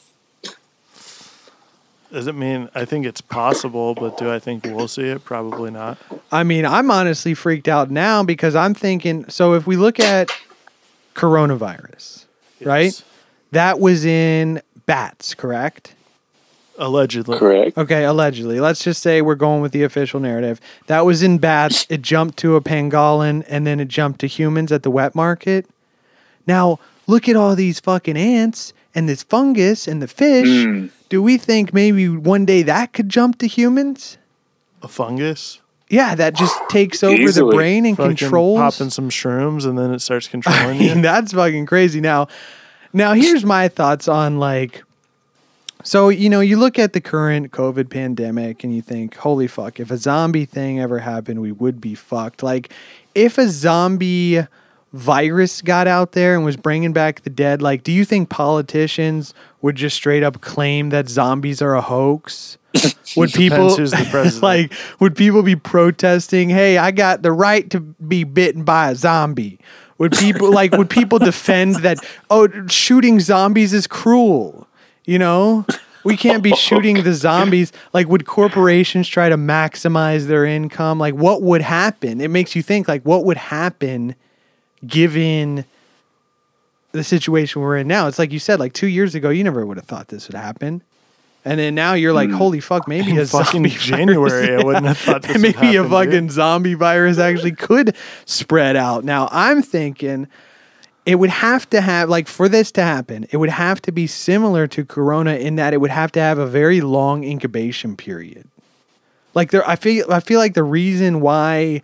[2.27, 5.25] it mean I think it's possible, but do I think we'll see it?
[5.25, 5.97] Probably not.
[6.31, 9.27] I mean, I'm honestly freaked out now because I'm thinking.
[9.29, 10.29] So if we look at
[11.15, 12.25] coronavirus,
[12.61, 13.01] right?
[13.51, 15.95] That was in bats, correct?
[16.77, 17.37] Allegedly.
[17.37, 17.77] Correct.
[17.77, 18.59] Okay, allegedly.
[18.59, 20.59] Let's just say we're going with the official narrative.
[20.87, 21.85] That was in bats.
[21.89, 25.67] It jumped to a pangolin and then it jumped to humans at the wet market.
[26.45, 30.47] Now, look at all these fucking ants and this fungus and the fish.
[30.47, 30.89] Mm.
[31.07, 34.17] Do we think maybe one day that could jump to humans?
[34.81, 35.61] A fungus.
[35.89, 38.57] Yeah, that just takes over the brain and Fucking controls.
[38.59, 41.01] popping some shrooms and then it starts I controlling mean, you.
[41.01, 42.01] that's fucking crazy.
[42.01, 42.27] Now,
[42.91, 44.83] now here's my thoughts on like,
[45.83, 49.79] so you know, you look at the current COVID pandemic and you think, holy fuck,
[49.79, 52.41] if a zombie thing ever happened, we would be fucked.
[52.41, 52.71] Like,
[53.13, 54.47] if a zombie
[54.95, 59.33] virus got out there and was bringing back the dead, like, do you think politicians
[59.61, 62.57] would just straight up claim that zombies are a hoax?
[63.15, 63.77] Would people
[64.41, 68.95] like would people be protesting, "Hey, I got the right to be bitten by a
[68.95, 69.59] zombie"?
[69.97, 74.67] Would people like would people defend that oh, shooting zombies is cruel?
[75.05, 75.65] You know?
[76.03, 77.71] We can't be shooting the zombies.
[77.93, 80.99] Like would corporations try to maximize their income?
[80.99, 82.19] Like what would happen?
[82.19, 84.15] It makes you think like what would happen
[84.85, 85.65] given
[86.91, 88.07] the situation we're in now.
[88.07, 90.35] It's like you said, like two years ago, you never would have thought this would
[90.35, 90.81] happen.
[91.43, 92.35] And then now you're like, hmm.
[92.35, 95.41] holy fuck, maybe a In fucking zombie January, virus- I wouldn't have thought this would
[95.41, 96.31] maybe a fucking dude.
[96.31, 99.03] zombie virus actually could spread out.
[99.03, 100.27] Now I'm thinking
[101.05, 104.07] it would have to have like for this to happen, it would have to be
[104.07, 108.47] similar to Corona in that it would have to have a very long incubation period.
[109.35, 111.83] Like there, I feel I feel like the reason why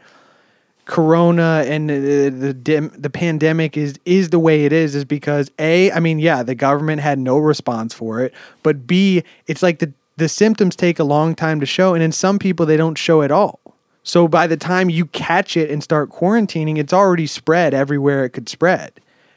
[0.86, 5.92] Corona and the the, the pandemic is is the way it is is because a
[5.92, 9.94] I mean yeah the government had no response for it but b it's like the
[10.18, 13.22] the symptoms take a long time to show and in some people they don't show
[13.22, 13.60] at all.
[14.04, 18.32] So by the time you catch it and start quarantining it's already spread everywhere it
[18.32, 18.92] could spread.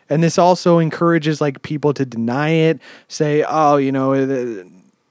[0.08, 4.14] And this also encourages like people to deny it say oh you know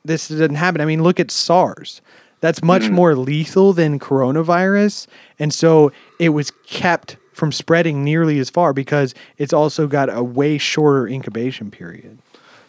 [0.04, 0.82] this doesn't happen.
[0.82, 2.02] I mean look at SARS
[2.44, 2.92] that's much mm.
[2.92, 5.08] more lethal than coronavirus.
[5.40, 10.22] And so it was kept from spreading nearly as far because it's also got a
[10.22, 12.18] way shorter incubation period.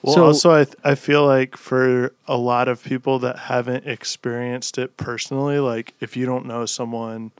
[0.02, 3.84] Well, so, also, I, th- I feel like for a lot of people that haven't
[3.84, 7.32] experienced it personally, like if you don't know someone,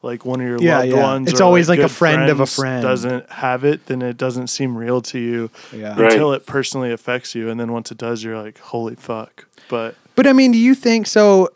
[0.00, 1.02] like one of your Yeah, loved yeah.
[1.02, 2.82] ones, It's always like a friend of a friend.
[2.82, 5.98] doesn't have it, then it doesn't seem real to you Yeah.
[5.98, 9.44] until it personally affects you, and then once it does, you're like, holy fuck!
[9.68, 11.50] But but I mean, do you think so?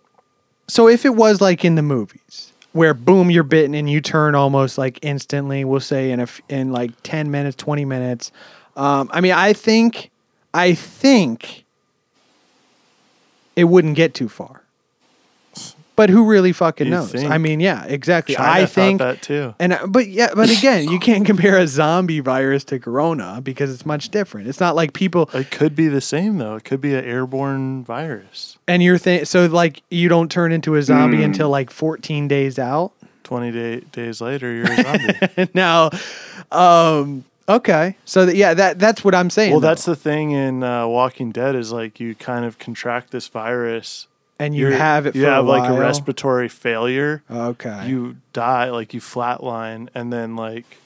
[0.69, 4.35] So if it was like in the movies where boom, you're bitten and you turn
[4.35, 8.33] almost like instantly, we'll say in a, f- in like 10 minutes, 20 minutes.
[8.77, 10.11] Um, I mean, I think,
[10.53, 11.65] I think
[13.55, 14.63] it wouldn't get too far.
[15.97, 17.11] But who really fucking You knows?
[17.13, 17.31] think.
[17.31, 18.35] I mean, yeah, exactly.
[18.35, 19.55] China I think that too.
[19.59, 23.73] And uh, but yeah, but again, you can't compare a zombie virus to corona because
[23.73, 24.47] it's much different.
[24.47, 26.57] It's not like people It could be the same though.
[26.57, 28.59] It could be an airborne virus.
[28.69, 32.59] and you're th- so like you don't turn into a zombie until like 14 days
[32.59, 32.93] out.
[33.25, 35.51] Twenty day, days later, you're a zombie.
[35.55, 35.91] now,
[36.53, 39.51] um, okay, so that, yeah, that that's what I'm saying.
[39.51, 39.67] well, though.
[39.69, 44.07] that's the thing in uh, Walking Dead is like you kind of contract this virus.
[44.39, 45.15] And you You're- have it.
[45.17, 45.81] You have a like a while.
[45.83, 47.23] respiratory failure.
[47.31, 47.89] Okay.
[47.89, 50.79] You die, like you flatline, and then like,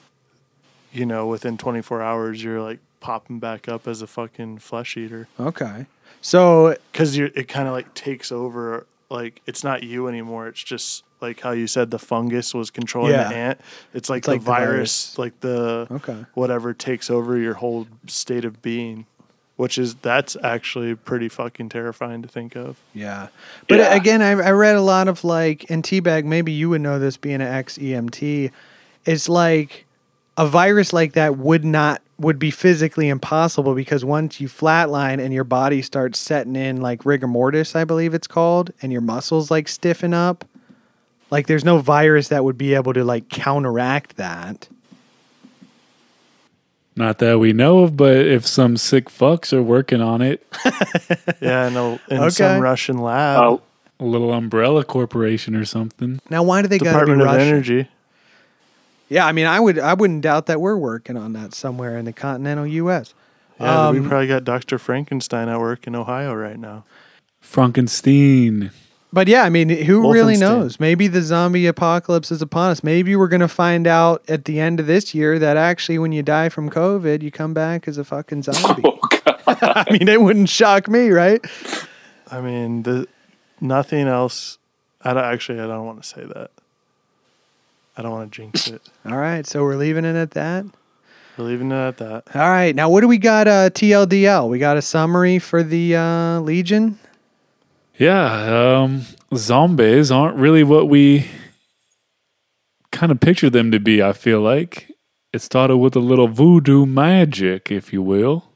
[0.93, 5.29] you know, within 24 hours, you're like popping back up as a fucking flesh eater.
[5.39, 5.87] okay.
[6.23, 10.63] So because you it kind of like takes over like it's not you anymore it's
[10.63, 13.29] just like how you said the fungus was controlling Yeah.
[13.31, 13.61] the ant
[13.95, 16.27] it's like It's the like the virus, like the Okay.
[16.35, 19.07] whatever takes over your whole state of being
[19.61, 23.29] which is that's actually pretty fucking terrifying to think of Yeah.
[23.69, 23.95] But Yeah.
[23.95, 27.19] again, I, I read a lot of like, in Teabag, maybe you would know this
[27.19, 28.51] being an ex EMT.
[29.05, 29.85] It's like
[30.39, 35.35] a virus like that would not, would be physically impossible because once you flatline and
[35.35, 39.51] your body starts setting in like rigor mortis, I believe it's called, and your muscles
[39.51, 40.47] like stiffen up,
[41.31, 44.69] like there's no virus that would be able to like counteract that.
[46.97, 50.47] Not that we know of, but if some sick fucks are working on it,
[51.41, 52.31] yeah in, a, in Okay.
[52.31, 53.63] some russian lab Oh,
[53.99, 56.21] a little umbrella corporation or something.
[56.31, 57.49] Now, why do they got to be department of Russian?
[57.49, 57.89] energy
[59.09, 62.05] Yeah, I mean, I would, I wouldn't doubt that we're working on that somewhere in
[62.05, 63.15] the continental U.S.
[63.59, 66.85] yeah we Um, probably got dr frankenstein at work in ohio right now
[67.41, 68.71] Frankenstein.
[69.13, 70.79] But yeah, I mean, who really knows?
[70.79, 72.85] Maybe the zombie apocalypse is upon us.
[72.85, 76.13] Maybe we're going to find out at the end of this year that actually, when
[76.13, 78.83] you die from COVID, you come back as a fucking zombie.
[78.87, 79.41] oh God.
[79.63, 81.45] I mean, it wouldn't shock me, right?
[82.33, 83.09] i mean the
[83.61, 84.59] nothing else
[85.03, 86.53] i don't actually i don't want to say that
[87.97, 90.65] i don't want to jinx it All right, so we're leaving it at that.
[91.37, 93.49] we're leaving it at that All right, now what do we got?
[93.49, 94.49] Uh, TLDL.
[94.49, 97.01] We got a summary for the uh, Legion.
[98.01, 99.03] Yeah, um,
[99.35, 101.27] zombies aren't really what we
[102.91, 104.91] kind of picture them to be, I feel like.
[105.35, 108.47] It started with a little voodoo magic, if you will.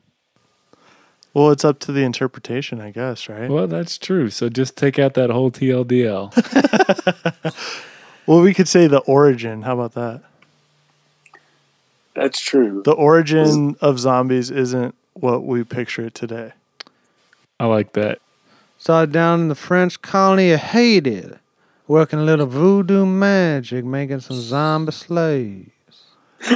[1.34, 3.50] Well, it's up to the interpretation, I guess, right?
[3.50, 4.30] Well, that's true.
[4.30, 6.32] So just take out that whole TLDL.
[8.26, 9.62] Well, we could say the origin.
[9.62, 10.22] How about that?
[12.14, 12.82] That's true.
[12.84, 16.52] The origin of zombies isn't what we picture it today.
[17.60, 18.20] I like that.
[18.84, 21.24] Started down in the French colony of Haiti,
[21.88, 25.70] working a little voodoo magic, making some zombie slaves.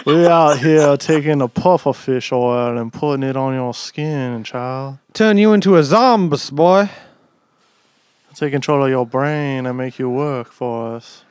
[0.05, 4.99] we out here taking a puffer fish oil and putting it on your skin, child.
[5.15, 6.91] Turn you into a zombie, boy.
[8.35, 11.25] Take control of your brain and make you work for us.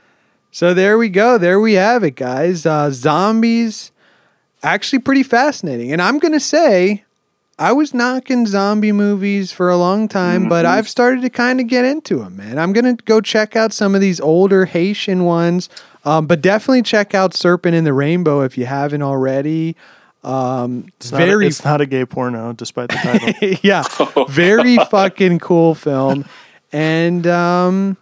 [0.50, 1.38] So there we go.
[1.38, 2.66] There we have it, guys.
[2.66, 3.92] Uh, zombies,
[4.64, 5.94] actually pretty fascinating.
[5.94, 7.04] And I'm gonna say,
[7.60, 11.66] I was knocking zombie movies for a long time, but I've started to kind of
[11.68, 12.60] get into them, man.
[12.60, 15.68] I'm gonna go check out some of these older Haitian ones,
[16.06, 19.76] um, but definitely check out Serpent and the Rainbow if you haven't already.
[20.24, 23.58] Um, It's not, very a, it's not a gay porno, despite the title.
[23.64, 23.84] yeah,
[24.28, 26.26] very fucking cool film.
[26.72, 27.98] And um,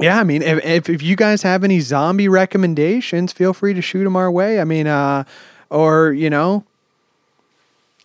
[0.00, 3.82] yeah, I mean, if, if if you guys have any zombie recommendations, feel free to
[3.82, 4.60] shoot them our way.
[4.60, 5.22] I mean, uh,
[5.70, 6.64] or you know,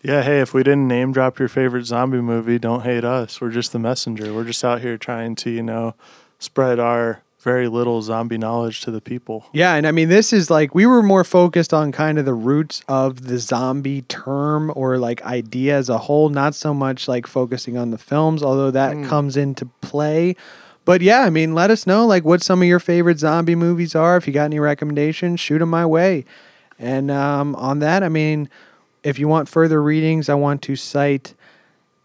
[0.07, 3.41] yeah, hey, if we didn't name drop your favorite zombie movie, don't hate us.
[3.41, 4.33] We're just the messenger.
[4.33, 5.95] We're just out here trying to, you know,
[6.39, 9.47] spread our very little zombie knowledge to the people.
[9.51, 12.33] yeah, and I mean, this is like we were more focused on kind of the
[12.33, 17.27] roots of the zombie term or like idea as a whole, not so much like
[17.27, 20.37] focusing on the films, although that comes into play.
[20.85, 23.93] But yeah, I mean, let us know like what some of your favorite zombie movies
[23.93, 24.15] are.
[24.15, 26.23] If you got any recommendations, shoot them my way.
[26.79, 28.49] And um, on that, I mean,
[29.07, 31.33] if you want further readings, I want to cite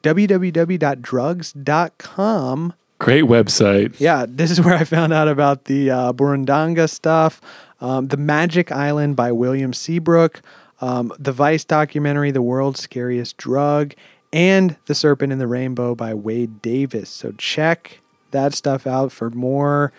[0.05, 2.75] www.drugs.com.
[2.99, 3.99] Great website.
[3.99, 7.41] Yeah, this is where I found out about the uh, Burundanga stuff,
[7.81, 10.43] um, The Magic Island by William Seabrook,
[10.81, 13.95] um, the Vice documentary, The World's Scariest Drug,
[14.33, 17.11] and The Serpent and the Rainbow by Wade Davis.
[17.11, 17.99] So check
[18.31, 19.93] that stuff out for more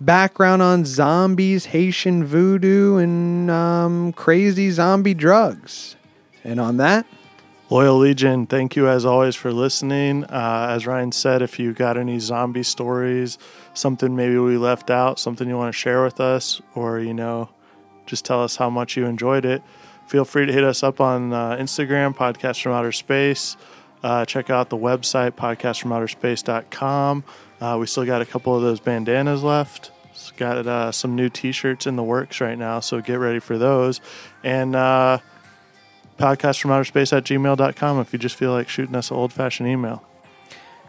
[0.00, 5.96] background on zombies, Haitian voodoo, and um, crazy zombie drugs.
[6.44, 7.06] And on that,
[7.70, 10.24] Loyal Legion, thank you as always for listening.
[10.24, 13.38] Uh, as Ryan said, if you got any zombie stories,
[13.72, 17.48] something maybe we left out, something you want to share with us, or, you know,
[18.04, 19.62] just tell us how much you enjoyed it,
[20.06, 23.56] feel free to hit us up on uh, Instagram, Podcast from Outer Space.
[24.02, 27.24] Uh, check out the website, podcastfromouterspace.com.
[27.62, 29.90] Uh, we still got a couple of those bandanas left.
[30.10, 33.38] It's got uh, some new t shirts in the works right now, so get ready
[33.38, 34.02] for those.
[34.42, 35.18] And uh,
[36.18, 39.32] podcast from outer space at gmail.com if you just feel like shooting us an old
[39.32, 40.04] fashioned email.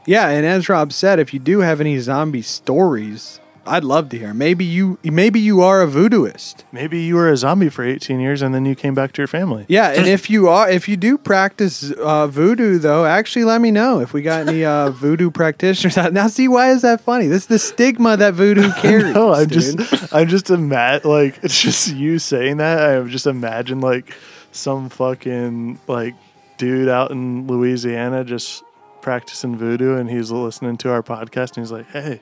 [0.05, 4.17] Yeah, and as Rob said, if you do have any zombie stories, I'd love to
[4.19, 4.33] hear.
[4.33, 6.63] Maybe you maybe you are a voodooist.
[6.71, 9.27] Maybe you were a zombie for 18 years and then you came back to your
[9.27, 9.65] family.
[9.67, 13.71] Yeah, and if you are if you do practice uh, voodoo though, actually let me
[13.71, 16.13] know if we got any uh, voodoo practitioners out.
[16.13, 17.25] Now see why is that funny?
[17.27, 19.15] This is the stigma that voodoo carries.
[19.15, 19.79] No, I'm dude.
[19.79, 22.79] just, I'm just a imagine like it's just you saying that.
[22.79, 24.13] I just imagine like
[24.55, 26.15] some fucking like
[26.57, 28.63] dude out in Louisiana just
[29.01, 32.21] practicing voodoo, and he's listening to our podcast, and he's like, "Hey,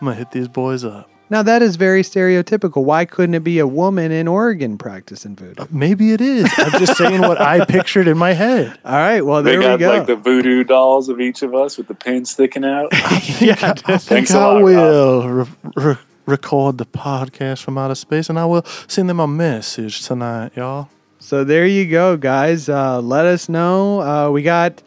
[0.00, 2.82] I'm gonna hit these boys up." Now that is very stereotypical.
[2.82, 5.62] Why couldn't it be a woman in Oregon practicing voodoo?
[5.62, 6.50] Uh, maybe it is.
[6.58, 8.76] I'm just saying what I pictured in my head.
[8.84, 9.88] All right, well They there we got go.
[9.98, 12.88] like the voodoo dolls of each of us with the pin sticking out.
[13.40, 15.46] yeah, I think Thanks a I lot, will re-
[15.76, 20.50] re- record the podcast from outer space, and I will send them a message tonight,
[20.56, 20.88] y'all.
[21.30, 22.68] So there you go, guys.
[22.68, 24.00] Uh, let us know.
[24.00, 24.82] Uh, we got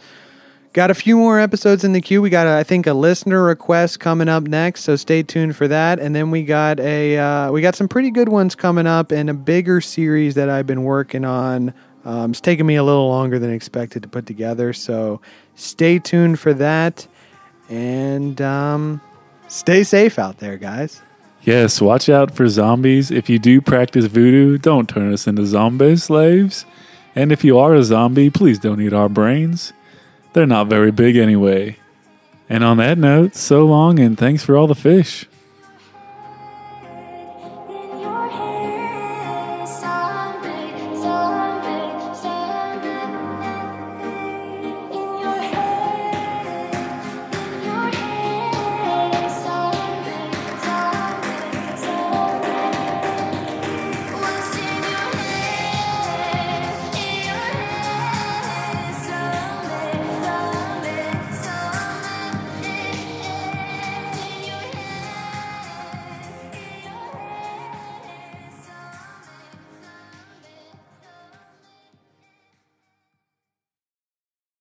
[0.73, 2.21] got a few more episodes in the queue.
[2.21, 4.81] We got, I think, a listener request coming up next.
[4.81, 6.01] So stay tuned for that.
[6.01, 9.29] And then we got a uh, we got some pretty good ones coming up, and
[9.29, 11.73] a bigger series that I've been working on.
[12.03, 14.73] Um, it's taken me a little longer than expected to put together.
[14.73, 15.21] So
[15.55, 17.07] stay tuned for that,
[17.69, 18.99] and um,
[19.47, 21.01] stay safe out there, guys.
[21.45, 23.11] Yes, watch out for zombies.
[23.11, 26.65] If you do practice voodoo, don't turn us into zombie slaves.
[27.15, 29.73] And if you are a zombie, please don't eat our brains.
[30.31, 31.77] They're not very big anyway.
[32.49, 35.25] And on that note, so long and thanks for all the fish.